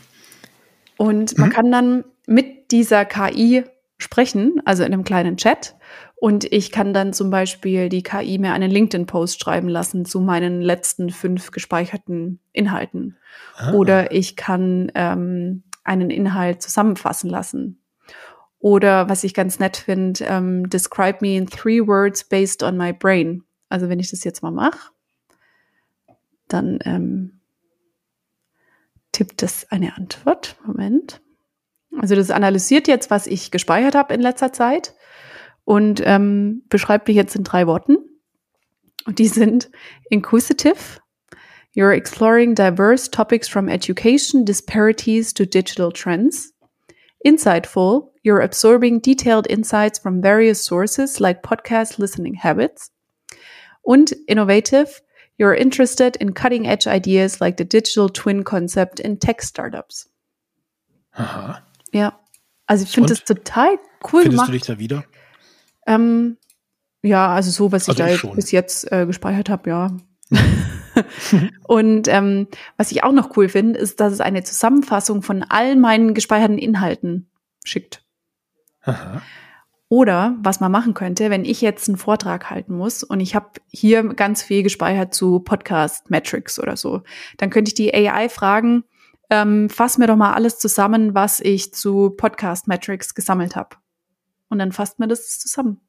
Und 1.01 1.39
man 1.39 1.49
mhm. 1.49 1.53
kann 1.55 1.73
dann 1.73 2.05
mit 2.27 2.73
dieser 2.73 3.07
KI 3.07 3.65
sprechen, 3.97 4.61
also 4.67 4.85
in 4.85 4.93
einem 4.93 5.03
kleinen 5.03 5.39
Chat. 5.39 5.75
Und 6.17 6.45
ich 6.53 6.73
kann 6.73 6.93
dann 6.93 7.15
zum 7.15 7.31
Beispiel 7.31 7.89
die 7.89 8.03
KI 8.03 8.37
mir 8.37 8.53
einen 8.53 8.71
LinkedIn-Post 8.71 9.41
schreiben 9.41 9.69
lassen 9.69 10.05
zu 10.05 10.21
meinen 10.21 10.61
letzten 10.61 11.09
fünf 11.09 11.53
gespeicherten 11.53 12.39
Inhalten. 12.53 13.17
Ah. 13.57 13.73
Oder 13.73 14.13
ich 14.13 14.37
kann 14.37 14.93
ähm, 14.95 15.63
einen 15.85 16.11
Inhalt 16.11 16.61
zusammenfassen 16.61 17.31
lassen. 17.31 17.81
Oder 18.59 19.09
was 19.09 19.25
ich 19.25 19.33
ganz 19.33 19.59
nett 19.59 19.79
finde, 19.79 20.23
ähm, 20.27 20.69
describe 20.69 21.21
me 21.23 21.35
in 21.35 21.47
three 21.47 21.81
words 21.81 22.25
based 22.25 22.63
on 22.63 22.77
my 22.77 22.93
brain. 22.93 23.43
Also 23.71 23.89
wenn 23.89 24.01
ich 24.01 24.11
das 24.11 24.23
jetzt 24.23 24.43
mal 24.43 24.51
mache, 24.51 24.91
dann 26.47 26.79
ähm, 26.85 27.40
tippt 29.13 29.43
es 29.43 29.71
eine 29.71 29.97
Antwort. 29.97 30.57
Moment. 30.65 31.21
Also 31.99 32.15
das 32.15 32.31
analysiert 32.31 32.89
jetzt, 32.89 33.11
was 33.11 33.27
ich 33.27 33.51
gespeichert 33.51 33.95
habe 33.95 34.15
in 34.15 34.21
letzter 34.21 34.53
Zeit 34.53 34.95
und 35.65 36.03
ähm, 36.05 36.63
beschreibt 36.69 37.09
mich 37.09 37.17
jetzt 37.17 37.37
in 37.37 37.45
drei 37.45 37.67
Worten. 37.67 37.97
Und 39.07 39.19
die 39.19 39.29
sind 39.29 39.71
inquisitive, 40.11 41.01
you're 41.75 41.93
exploring 41.95 42.55
diverse 42.55 43.11
topics 43.11 43.49
from 43.49 43.69
education 43.69 44.45
disparities 44.45 45.33
to 45.35 45.45
digital 45.45 45.91
trends. 45.91 46.53
Insightful, 47.25 48.13
you're 48.23 48.41
absorbing 48.41 49.01
detailed 49.01 49.47
insights 49.47 49.99
from 49.99 50.23
various 50.23 50.65
sources 50.65 51.21
like 51.21 51.43
podcast 51.43 51.99
listening 51.99 52.35
habits. 52.35 52.91
Und 53.83 54.13
innovative, 54.27 55.01
you're 55.41 55.55
interested 55.55 56.17
in 56.17 56.35
cutting 56.35 56.67
edge 56.67 56.87
ideas 56.87 57.41
like 57.41 57.57
the 57.57 57.65
digital 57.65 58.11
twin 58.11 58.45
concept 58.45 59.01
in 59.01 59.19
tech 59.19 59.41
startups. 59.43 60.11
Aha. 61.15 61.63
Ja. 61.93 62.21
Also 62.67 62.85
ich 62.85 62.91
finde 62.91 63.09
das 63.09 63.25
total 63.25 63.79
cool 64.13 64.23
Findest 64.23 64.31
gemacht. 64.31 64.49
du 64.49 64.53
dich 64.53 64.63
da 64.63 64.79
wieder? 64.79 65.05
Ähm, 65.87 66.37
ja, 67.03 67.29
also 67.29 67.51
so, 67.51 67.73
was 67.73 67.89
Also 67.89 68.03
ich 68.05 68.09
ich 68.11 68.13
da 68.13 68.19
schon. 68.19 68.37
bis 68.37 68.51
jetzt 68.53 68.93
äh, 68.93 69.07
gespeichert 69.07 69.49
habe, 69.49 69.71
ja. 69.71 69.97
Und 71.67 72.07
ähm, 72.09 72.47
was 72.77 72.93
ich 72.93 73.03
auch 73.03 73.13
noch 73.13 73.37
cool 73.37 73.49
finde, 73.49 73.79
ist, 73.79 73.99
dass 74.01 74.13
es 74.13 74.21
eine 74.21 74.45
Zusammenfassung 74.45 75.23
von 75.23 75.43
all 75.49 75.75
meinen 75.75 76.13
gespeicherten 76.13 76.59
Inhalten 76.59 77.31
schickt. 77.65 78.05
Aha. 78.83 79.23
Oder 79.93 80.37
was 80.41 80.61
man 80.61 80.71
machen 80.71 80.95
könnte, 80.95 81.31
wenn 81.31 81.45
ich 81.45 81.61
jetzt 81.61 81.89
einen 81.89 81.99
Vortrag 81.99 82.49
halten 82.49 82.77
muss 82.77 83.03
und 83.03 83.19
ich 83.19 83.35
habe 83.35 83.51
hier 83.67 84.05
ganz 84.15 84.41
viel 84.41 84.63
gespeichert 84.63 85.13
zu 85.13 85.41
Podcast 85.41 86.11
Metrics 86.11 86.61
oder 86.61 86.77
so, 86.77 87.03
dann 87.39 87.51
könnte 87.51 87.71
ich 87.71 87.75
die 87.75 87.93
AI 87.93 88.29
fragen, 88.29 88.85
ähm, 89.31 89.69
fass 89.69 89.99
mir 89.99 90.07
doch 90.07 90.15
mal 90.15 90.33
alles 90.33 90.61
zusammen, 90.61 91.15
was 91.17 91.41
ich 91.41 91.75
zu 91.75 92.11
Podcast 92.11 92.69
Metrics 92.69 93.17
gesammelt 93.17 93.57
habe. 93.57 93.79
Und 94.49 94.61
dann 94.61 94.71
fasst 94.71 95.01
mir 95.01 95.09
das 95.09 95.41
zusammen. 95.41 95.81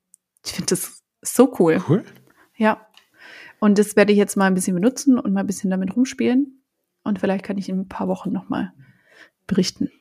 Ich 0.44 0.54
finde 0.54 0.72
das 0.72 1.04
so 1.22 1.56
cool. 1.60 1.84
Cool. 1.88 2.04
Ja. 2.56 2.88
Und 3.60 3.78
das 3.78 3.96
werde 3.96 4.14
ich 4.14 4.18
jetzt 4.18 4.36
mal 4.36 4.46
ein 4.46 4.56
bisschen 4.56 4.74
benutzen 4.74 5.20
und 5.20 5.32
mal 5.32 5.42
ein 5.42 5.48
bisschen 5.48 5.70
damit 5.70 5.96
rumspielen. 5.96 6.64
Und 7.04 7.20
vielleicht 7.20 7.46
kann 7.46 7.60
ich 7.60 7.70
in 7.70 7.82
ein 7.82 7.88
paar 7.88 8.08
Wochen 8.08 8.32
nochmal 8.32 8.74
berichten. 9.46 9.92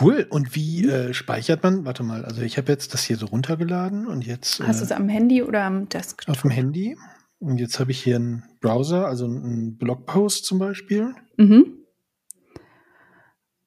Cool. 0.00 0.26
Und 0.30 0.48
Mhm. 0.48 0.54
wie 0.54 0.88
äh, 0.88 1.14
speichert 1.14 1.62
man? 1.62 1.84
Warte 1.84 2.02
mal, 2.02 2.24
also 2.24 2.42
ich 2.42 2.58
habe 2.58 2.70
jetzt 2.72 2.94
das 2.94 3.02
hier 3.04 3.16
so 3.16 3.26
runtergeladen 3.26 4.06
und 4.06 4.26
jetzt 4.26 4.60
Hast 4.60 4.80
du 4.80 4.84
äh, 4.84 4.86
es 4.86 4.92
am 4.92 5.08
Handy 5.08 5.42
oder 5.42 5.64
am 5.64 5.88
Desktop? 5.88 6.28
auf 6.34 6.42
dem 6.42 6.50
Handy. 6.50 6.96
Und 7.38 7.58
jetzt 7.58 7.80
habe 7.80 7.90
ich 7.90 8.00
hier 8.02 8.16
einen 8.16 8.44
Browser, 8.60 9.06
also 9.06 9.24
einen 9.24 9.76
Blogpost 9.76 10.44
zum 10.44 10.58
Beispiel. 10.60 11.14
Mhm. 11.36 11.78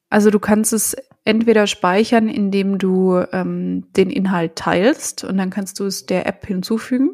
Also 0.08 0.30
du 0.30 0.38
kannst 0.38 0.72
es 0.72 0.96
entweder 1.24 1.66
speichern, 1.66 2.28
indem 2.28 2.78
du 2.78 3.16
ähm, 3.32 3.92
den 3.96 4.08
Inhalt 4.10 4.56
teilst 4.56 5.24
und 5.24 5.36
dann 5.36 5.50
kannst 5.50 5.80
du 5.80 5.84
es 5.84 6.06
der 6.06 6.26
App 6.26 6.46
hinzufügen. 6.46 7.10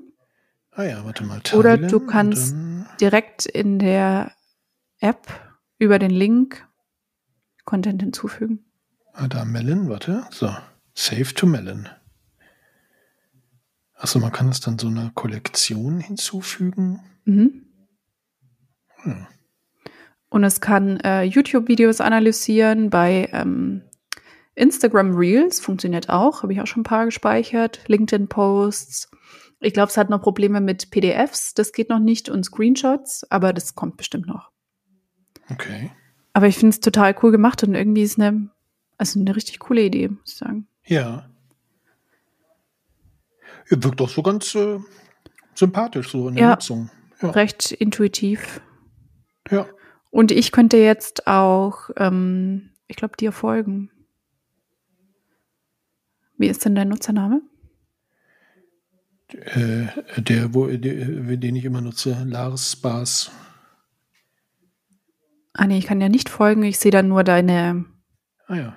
Ah 0.71 0.85
ja, 0.85 1.05
warte 1.05 1.25
mal. 1.25 1.41
Oder 1.55 1.77
teilen 1.77 1.89
du 1.91 1.99
und 1.99 2.07
kannst 2.07 2.55
direkt 3.01 3.47
in 3.47 3.79
der 3.79 4.33
App 5.01 5.27
über 5.79 5.99
den 5.99 6.11
Link 6.11 6.67
Content 7.65 8.03
hinzufügen. 8.03 8.65
Ah, 9.13 9.29
da 9.29 9.45
Melon, 9.45 9.89
warte. 9.89 10.25
So. 10.31 10.55
Save 10.95 11.35
to 11.35 11.47
Melon. 11.47 11.89
Achso, 13.95 14.19
man 14.19 14.33
kann 14.33 14.49
es 14.49 14.61
dann 14.61 14.79
so 14.79 14.89
einer 14.89 15.11
Kollektion 15.15 16.01
hinzufügen. 16.01 17.01
Mhm. 17.25 17.67
Hm. 19.03 19.27
Und 20.29 20.45
es 20.45 20.61
kann 20.61 20.99
äh, 21.01 21.23
YouTube-Videos 21.25 22.01
analysieren 22.01 22.91
bei 22.91 23.29
ähm, 23.33 23.83
Instagram 24.55 25.15
Reels, 25.15 25.61
funktioniert 25.61 26.09
auch, 26.09 26.43
habe 26.43 26.53
ich 26.53 26.61
auch 26.61 26.67
schon 26.67 26.81
ein 26.81 26.85
paar 26.85 27.05
gespeichert, 27.05 27.81
LinkedIn-Posts. 27.87 29.11
Ich 29.61 29.73
glaube, 29.73 29.91
es 29.91 29.97
hat 29.97 30.11
noch 30.11 30.21
Probleme 30.21 30.61
mit 30.61 30.91
PDFs, 30.91 31.55
das 31.55 31.73
geht 31.73 31.89
noch 31.89 31.99
nicht, 31.99 32.29
und 32.29 32.45
Screenshots, 32.45 33.31
aber 33.31 33.53
das 33.53 33.75
kommt 33.75 33.97
bestimmt 33.97 34.27
noch. 34.27 34.51
Okay. 35.51 35.91
Aber 36.33 36.49
ich 36.49 36.57
finde 36.57 36.71
es 36.71 36.81
total 36.81 37.15
cool 37.23 37.31
gemacht 37.31 37.63
und 37.63 37.75
irgendwie 37.75 38.03
ist 38.03 38.19
eine, 38.19 38.51
also 38.99 39.21
eine 39.21 39.35
richtig 39.35 39.59
coole 39.59 39.83
Idee, 39.83 40.09
muss 40.09 40.33
ich 40.33 40.37
sagen. 40.37 40.67
Ja. 40.85 41.29
ja 43.71 43.83
wirkt 43.83 44.01
doch 44.01 44.09
so 44.09 44.23
ganz 44.23 44.55
äh, 44.55 44.79
sympathisch 45.55 46.11
so 46.11 46.29
in 46.29 46.35
der 46.37 46.45
Ja. 46.45 46.51
Nutzung. 46.51 46.91
Ja. 47.21 47.31
Recht 47.31 47.73
intuitiv. 47.73 48.61
ja. 49.51 49.67
Und 50.11 50.31
ich 50.31 50.53
könnte 50.53 50.77
jetzt 50.77 51.27
auch, 51.27 51.89
ähm, 51.97 52.71
ich 52.87 52.97
glaube, 52.97 53.17
dir 53.17 53.33
folgen. 53.33 53.91
Wie 56.37 56.49
ist 56.49 56.65
denn 56.67 56.75
dein 56.75 56.89
Nutzername? 56.89 57.41
Äh, 59.29 59.87
der, 60.19 60.53
wo, 60.53 60.67
der, 60.67 61.37
den 61.39 61.57
ich 61.57 61.65
immer 61.65 61.81
nutze, 61.81 62.25
Lars 62.25 62.73
Spaß. 62.73 63.31
Ah 65.55 65.67
nee, 65.67 65.79
ich 65.79 65.87
kann 65.87 66.01
ja 66.03 66.11
nicht 66.11 66.29
folgen, 66.29 66.63
ich 66.63 66.79
sehe 66.79 66.91
dann 66.91 67.09
nur 67.09 67.25
deine, 67.25 67.87
Ah 68.47 68.57
ja. 68.57 68.77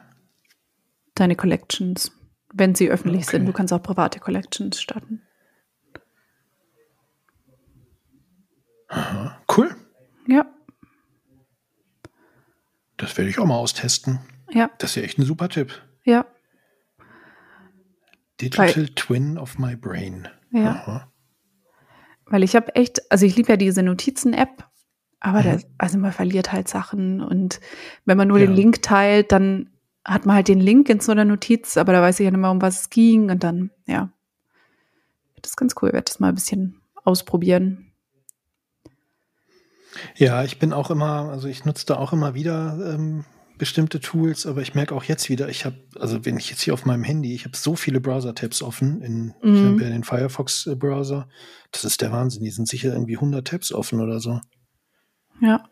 Deine 1.15 1.36
Collections, 1.36 2.12
wenn 2.54 2.75
sie 2.75 2.89
öffentlich 2.89 3.23
Okay. 3.23 3.38
sind. 3.38 3.45
Du 3.45 3.54
kannst 3.54 3.73
auch 3.73 3.82
private 3.82 4.19
Collections 4.19 4.82
starten. 4.82 5.21
Aha. 8.88 9.41
Cool. 9.56 9.75
Ja, 10.28 10.45
Das 12.97 13.17
werde 13.17 13.30
ich 13.30 13.39
auch 13.39 13.45
mal 13.45 13.58
austesten. 13.58 14.19
ja, 14.49 14.69
Das 14.80 14.91
ist 14.91 14.95
ja 14.95 15.04
echt 15.04 15.17
ein 15.19 15.25
super 15.25 15.49
Tipp. 15.49 15.82
ja, 16.06 16.25
Digital 18.41 18.88
Twin 18.95 19.38
of 19.38 19.58
my 19.60 19.75
brain. 19.75 20.28
ja. 20.51 20.71
Aha. 20.71 21.12
Weil 22.28 22.41
ich 22.43 22.56
habe 22.56 22.73
echt, 22.75 23.12
also 23.12 23.25
ich 23.25 23.36
liebe 23.36 23.49
ja 23.51 23.58
diese 23.58 23.84
Notizen-App, 23.84 24.67
aber 25.19 25.39
Mhm. 25.39 25.43
der, 25.43 25.62
also 25.78 25.97
man 25.99 26.12
verliert 26.12 26.51
halt 26.51 26.67
Sachen 26.67 27.21
und 27.21 27.60
wenn 28.06 28.17
man 28.17 28.28
nur 28.28 28.39
Ja. 28.39 28.47
den 28.47 28.56
Link 28.56 28.82
teilt, 28.82 29.32
dann 29.32 29.69
hat 30.06 30.26
man 30.26 30.36
halt 30.36 30.48
den 30.48 30.60
Link 30.60 30.88
in 30.89 31.00
so 31.00 31.12
einer 31.12 31.26
Notiz, 31.26 31.78
aber 31.78 31.91
da 31.91 32.02
weiß 32.02 32.20
ich 32.20 32.26
ja 32.26 32.32
nicht 32.32 32.39
mehr, 32.39 32.52
um 32.52 32.62
was 32.62 32.82
es 32.82 32.89
ging 32.89 33.32
und 33.32 33.44
dann, 33.44 33.72
ja. 33.88 34.12
Das 35.41 35.52
ist 35.52 35.58
ganz 35.58 35.76
cool, 35.82 35.89
ich 35.89 35.94
werde 35.94 36.06
das 36.06 36.20
mal 36.20 36.30
ein 36.30 36.36
bisschen 36.36 36.82
ausprobieren. 37.04 37.91
Ja, 40.15 40.44
ich 40.44 40.60
bin 40.60 40.74
auch 40.74 40.91
immer, 40.91 41.30
also 41.30 41.48
ich 41.48 41.65
nutze 41.65 41.86
da 41.86 41.96
auch 41.96 42.13
immer 42.13 42.36
wieder 42.36 42.94
ähm, 42.94 43.26
bestimmte 43.58 44.00
Tools, 44.00 44.46
aber 44.46 44.62
ich 44.62 44.76
merke 44.76 44.94
auch 44.94 45.04
jetzt 45.04 45.30
wieder, 45.30 45.50
ich 45.50 45.65
habe, 45.65 45.78
also 45.98 46.26
wenn 46.26 46.38
ich 46.38 46.50
jetzt 46.50 46.62
hier 46.62 46.74
auf 46.74 46.86
meinem 46.86 47.04
Handy, 47.04 47.34
ich 47.34 47.46
habe 47.46 47.56
so 47.56 47.76
viele 47.76 48.02
Browser-Tabs 48.02 48.62
offen, 48.62 49.02
in, 49.02 49.34
mhm. 49.41 49.56
ich 49.56 49.63
habe 49.63 49.84
ja 49.84 49.89
den 49.89 50.04
Firefox-Browser, 50.04 51.30
das 51.72 51.86
ist 51.86 52.02
der 52.02 52.12
Wahnsinn, 52.12 52.44
die 52.44 52.52
sind 52.52 52.68
sicher 52.68 52.94
irgendwie 52.94 53.15
100 53.15 53.48
Tabs 53.48 53.72
offen 53.72 54.02
oder 54.02 54.20
so. 54.20 54.41
Ja. 55.41 55.63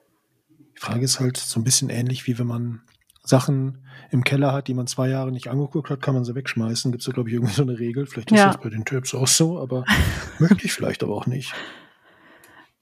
Die 0.49 0.79
Frage 0.79 1.03
ist 1.03 1.19
halt 1.19 1.37
so 1.37 1.59
ein 1.59 1.63
bisschen 1.63 1.89
ähnlich, 1.89 2.25
wie 2.25 2.39
wenn 2.39 2.47
man 2.47 2.81
Sachen 3.23 3.79
im 4.11 4.23
Keller 4.23 4.51
hat, 4.51 4.67
die 4.67 4.73
man 4.73 4.85
zwei 4.85 5.07
Jahre 5.07 5.31
nicht 5.31 5.49
angeguckt 5.49 5.89
hat, 5.89 6.01
kann 6.01 6.13
man 6.13 6.25
sie 6.25 6.35
wegschmeißen. 6.35 6.91
Gibt 6.91 7.01
es 7.01 7.05
da, 7.05 7.13
glaube 7.13 7.29
ich, 7.29 7.35
irgendwie 7.35 7.53
so 7.53 7.63
eine 7.63 7.79
Regel. 7.79 8.05
Vielleicht 8.05 8.31
ist 8.31 8.37
ja. 8.37 8.47
das 8.47 8.57
bei 8.57 8.69
den 8.69 8.85
Tabs 8.85 9.15
auch 9.15 9.27
so, 9.27 9.59
aber 9.59 9.85
möchte 10.39 10.65
ich 10.65 10.73
vielleicht 10.73 11.03
aber 11.03 11.15
auch 11.15 11.25
nicht. 11.25 11.53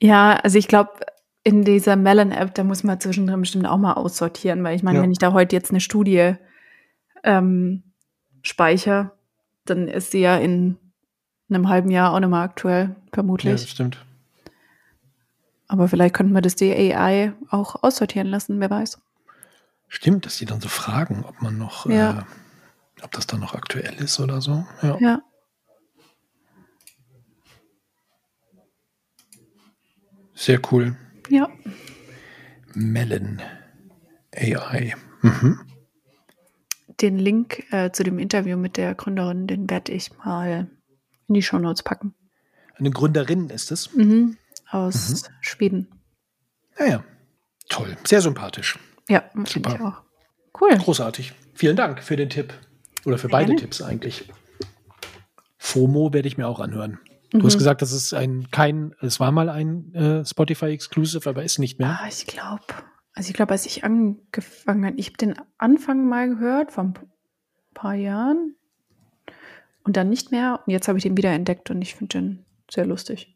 Ja, 0.01 0.33
also 0.37 0.57
ich 0.57 0.67
glaube, 0.67 0.91
in 1.43 1.63
dieser 1.63 1.95
Melon-App, 1.95 2.55
da 2.55 2.63
muss 2.63 2.83
man 2.83 2.99
zwischendrin 2.99 3.39
bestimmt 3.39 3.67
auch 3.67 3.77
mal 3.77 3.93
aussortieren, 3.93 4.63
weil 4.63 4.75
ich 4.75 4.83
meine, 4.83 4.97
ja. 4.97 5.03
wenn 5.03 5.11
ich 5.11 5.19
da 5.19 5.31
heute 5.33 5.55
jetzt 5.55 5.69
eine 5.69 5.79
Studie 5.79 6.35
ähm, 7.23 7.83
speichere, 8.41 9.11
dann 9.65 9.87
ist 9.87 10.11
sie 10.11 10.21
ja 10.21 10.37
in 10.37 10.77
einem 11.49 11.69
halben 11.69 11.91
Jahr 11.91 12.13
auch 12.13 12.19
nicht 12.19 12.29
mehr 12.29 12.39
aktuell, 12.39 12.95
vermutlich. 13.13 13.51
Ja, 13.51 13.57
das 13.57 13.69
stimmt. 13.69 14.03
Aber 15.67 15.87
vielleicht 15.87 16.15
könnten 16.15 16.33
wir 16.33 16.41
das 16.41 16.55
die 16.55 16.73
AI 16.73 17.33
auch 17.49 17.81
aussortieren 17.83 18.27
lassen, 18.27 18.59
wer 18.59 18.69
weiß. 18.69 18.99
Stimmt, 19.93 20.25
dass 20.25 20.37
die 20.37 20.45
dann 20.45 20.61
so 20.61 20.69
fragen, 20.69 21.25
ob 21.25 21.41
man 21.41 21.57
noch, 21.57 21.85
ja. 21.85 22.19
äh, 22.19 23.03
ob 23.03 23.11
das 23.11 23.27
dann 23.27 23.41
noch 23.41 23.55
aktuell 23.55 23.93
ist 23.95 24.21
oder 24.21 24.39
so. 24.39 24.65
Ja. 24.81 24.97
ja. 25.01 25.21
Sehr 30.33 30.61
cool. 30.71 30.95
Ja. 31.27 31.49
Melon 32.73 33.41
AI. 34.33 34.95
Mhm. 35.23 35.59
Den 37.01 37.19
Link 37.19 37.65
äh, 37.73 37.91
zu 37.91 38.03
dem 38.03 38.17
Interview 38.17 38.55
mit 38.55 38.77
der 38.77 38.95
Gründerin, 38.95 39.45
den 39.45 39.69
werde 39.69 39.91
ich 39.91 40.17
mal 40.19 40.69
in 41.27 41.33
die 41.33 41.43
Shownotes 41.43 41.83
packen. 41.83 42.15
Eine 42.75 42.91
Gründerin 42.91 43.49
ist 43.49 43.73
es? 43.73 43.93
Mhm. 43.93 44.37
Aus 44.69 45.23
mhm. 45.23 45.35
Schweden. 45.41 46.01
Ja, 46.79 46.85
ja. 46.85 47.03
Toll. 47.67 47.97
Sehr 48.05 48.21
sympathisch. 48.21 48.79
Ja, 49.09 49.23
super. 49.45 49.75
Ich 49.75 49.81
auch. 49.81 50.01
Cool. 50.59 50.77
Großartig. 50.77 51.33
Vielen 51.53 51.75
Dank 51.75 52.03
für 52.03 52.15
den 52.15 52.29
Tipp. 52.29 52.53
Oder 53.05 53.17
für 53.17 53.29
beide 53.29 53.47
gerne. 53.47 53.61
Tipps 53.61 53.81
eigentlich. 53.81 54.29
FOMO 55.57 56.13
werde 56.13 56.27
ich 56.27 56.37
mir 56.37 56.47
auch 56.47 56.59
anhören. 56.59 56.99
Du 57.29 57.39
mhm. 57.39 57.45
hast 57.45 57.57
gesagt, 57.57 57.81
das 57.81 57.91
ist 57.91 58.13
ein 58.13 58.49
kein, 58.51 58.93
es 58.99 59.19
war 59.19 59.31
mal 59.31 59.49
ein 59.49 59.93
äh, 59.95 60.25
Spotify 60.25 60.65
Exclusive, 60.65 61.29
aber 61.29 61.43
ist 61.43 61.59
nicht 61.59 61.79
mehr. 61.79 61.99
Ah, 62.01 62.07
ich 62.07 62.27
glaube, 62.27 62.65
also 63.13 63.29
ich 63.29 63.33
glaube, 63.33 63.51
als 63.51 63.65
ich 63.65 63.83
angefangen 63.83 64.85
habe, 64.85 64.97
ich 64.97 65.07
habe 65.07 65.17
den 65.17 65.35
Anfang 65.57 66.07
mal 66.07 66.29
gehört 66.29 66.71
vor 66.71 66.85
ein 66.85 66.93
paar 67.73 67.95
Jahren 67.95 68.55
und 69.83 69.97
dann 69.97 70.09
nicht 70.09 70.31
mehr. 70.31 70.59
Und 70.65 70.71
jetzt 70.71 70.87
habe 70.87 70.97
ich 70.97 71.03
den 71.03 71.17
wieder 71.17 71.31
entdeckt 71.31 71.69
und 71.69 71.81
ich 71.81 71.95
finde 71.95 72.19
den 72.19 72.45
sehr 72.69 72.85
lustig. 72.85 73.35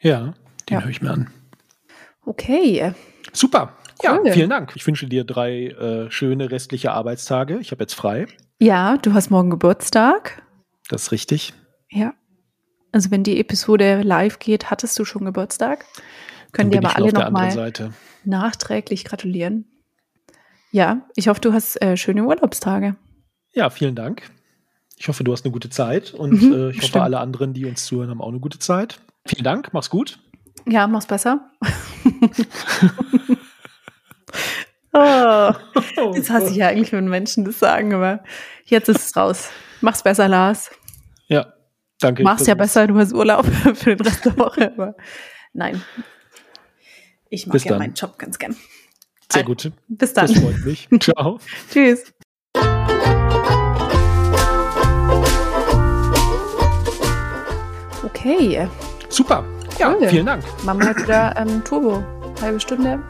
Ja, 0.00 0.34
den 0.68 0.74
ja. 0.74 0.80
höre 0.82 0.90
ich 0.90 1.02
mir 1.02 1.10
an. 1.10 1.30
Okay. 2.24 2.92
Super. 3.32 3.76
Cool. 4.02 4.22
Ja, 4.24 4.32
vielen 4.32 4.50
Dank. 4.50 4.72
Ich 4.74 4.86
wünsche 4.86 5.06
dir 5.06 5.24
drei 5.24 5.68
äh, 5.68 6.10
schöne 6.10 6.50
restliche 6.50 6.92
Arbeitstage. 6.92 7.58
Ich 7.60 7.70
habe 7.70 7.82
jetzt 7.82 7.94
frei. 7.94 8.26
Ja, 8.58 8.96
du 8.96 9.14
hast 9.14 9.30
morgen 9.30 9.50
Geburtstag. 9.50 10.42
Das 10.88 11.02
ist 11.02 11.12
richtig. 11.12 11.54
Ja. 11.90 12.14
Also 12.92 13.10
wenn 13.10 13.22
die 13.22 13.38
Episode 13.38 14.02
live 14.02 14.38
geht, 14.38 14.70
hattest 14.70 14.98
du 14.98 15.04
schon 15.04 15.24
Geburtstag. 15.24 15.84
Können 16.52 16.70
dir 16.70 16.78
aber 16.78 16.96
alle 16.96 17.12
nochmal 17.12 17.72
nachträglich 18.24 19.04
gratulieren. 19.04 19.66
Ja, 20.72 21.02
ich 21.16 21.28
hoffe, 21.28 21.40
du 21.40 21.52
hast 21.52 21.80
äh, 21.82 21.96
schöne 21.96 22.24
Urlaubstage. 22.24 22.96
Ja, 23.52 23.70
vielen 23.70 23.94
Dank. 23.94 24.30
Ich 24.96 25.08
hoffe, 25.08 25.24
du 25.24 25.32
hast 25.32 25.44
eine 25.44 25.52
gute 25.52 25.70
Zeit 25.70 26.12
und 26.12 26.42
mhm, 26.42 26.52
äh, 26.52 26.70
ich 26.70 26.82
hoffe, 26.82 27.02
alle 27.02 27.18
anderen, 27.18 27.54
die 27.54 27.64
uns 27.64 27.84
zuhören, 27.86 28.10
haben 28.10 28.20
auch 28.20 28.28
eine 28.28 28.40
gute 28.40 28.58
Zeit. 28.58 29.00
Vielen 29.26 29.44
Dank, 29.44 29.72
mach's 29.72 29.90
gut. 29.90 30.18
Ja, 30.66 30.86
mach's 30.86 31.06
besser. 31.06 31.50
oh, 35.96 36.12
jetzt 36.14 36.30
hasse 36.30 36.50
ich 36.50 36.56
ja 36.56 36.68
eigentlich, 36.68 36.92
wenn 36.92 37.08
Menschen 37.08 37.44
das 37.44 37.58
sagen, 37.58 37.94
aber 37.94 38.22
jetzt 38.64 38.88
ist 38.88 39.06
es 39.06 39.16
raus. 39.16 39.50
Mach's 39.80 40.02
besser, 40.02 40.28
Lars. 40.28 40.70
Ja. 41.28 41.52
Danke. 42.00 42.22
Mach's 42.22 42.46
ja 42.46 42.54
besser, 42.54 42.86
du 42.86 42.98
hast 42.98 43.12
Urlaub 43.12 43.46
für 43.74 43.96
den 43.96 44.06
Rest 44.06 44.24
der 44.24 44.36
Woche. 44.38 44.72
Aber 44.72 44.94
nein. 45.52 45.82
Ich 47.28 47.46
mag 47.46 47.64
ja 47.64 47.78
meinen 47.78 47.94
Job 47.94 48.18
ganz 48.18 48.38
gern. 48.38 48.56
Sehr 49.30 49.44
gut. 49.44 49.70
Bis 49.88 50.12
dann. 50.12 50.26
Das 50.26 50.38
freut 50.38 50.64
mich. 50.64 50.88
Ciao. 51.00 51.38
Tschüss. 51.70 52.12
Okay. 58.02 58.68
Super. 59.08 59.44
Ja, 59.78 59.94
cool. 59.94 60.08
vielen 60.08 60.26
Dank. 60.26 60.44
Machen 60.64 60.80
wir 60.80 60.96
wieder 60.96 61.34
ähm, 61.36 61.62
Turbo. 61.64 62.04
Halbe 62.40 62.60
Stunde. 62.60 63.00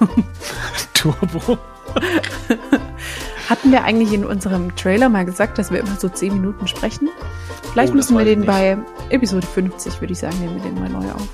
Turbo. 0.94 1.58
Hatten 3.48 3.72
wir 3.72 3.84
eigentlich 3.84 4.12
in 4.12 4.24
unserem 4.24 4.74
Trailer 4.76 5.08
mal 5.08 5.24
gesagt, 5.24 5.58
dass 5.58 5.70
wir 5.70 5.80
immer 5.80 5.96
so 5.96 6.08
10 6.08 6.34
Minuten 6.34 6.66
sprechen? 6.66 7.08
Vielleicht 7.72 7.92
oh, 7.92 7.96
müssen 7.96 8.16
wir 8.16 8.24
den 8.24 8.44
bei 8.44 8.76
Episode 9.10 9.46
50, 9.46 10.00
würde 10.00 10.12
ich 10.12 10.18
sagen, 10.18 10.38
nehmen 10.40 10.56
wir 10.56 10.62
den 10.62 10.74
mal 10.74 10.90
neu 10.90 11.10
auf. 11.12 11.28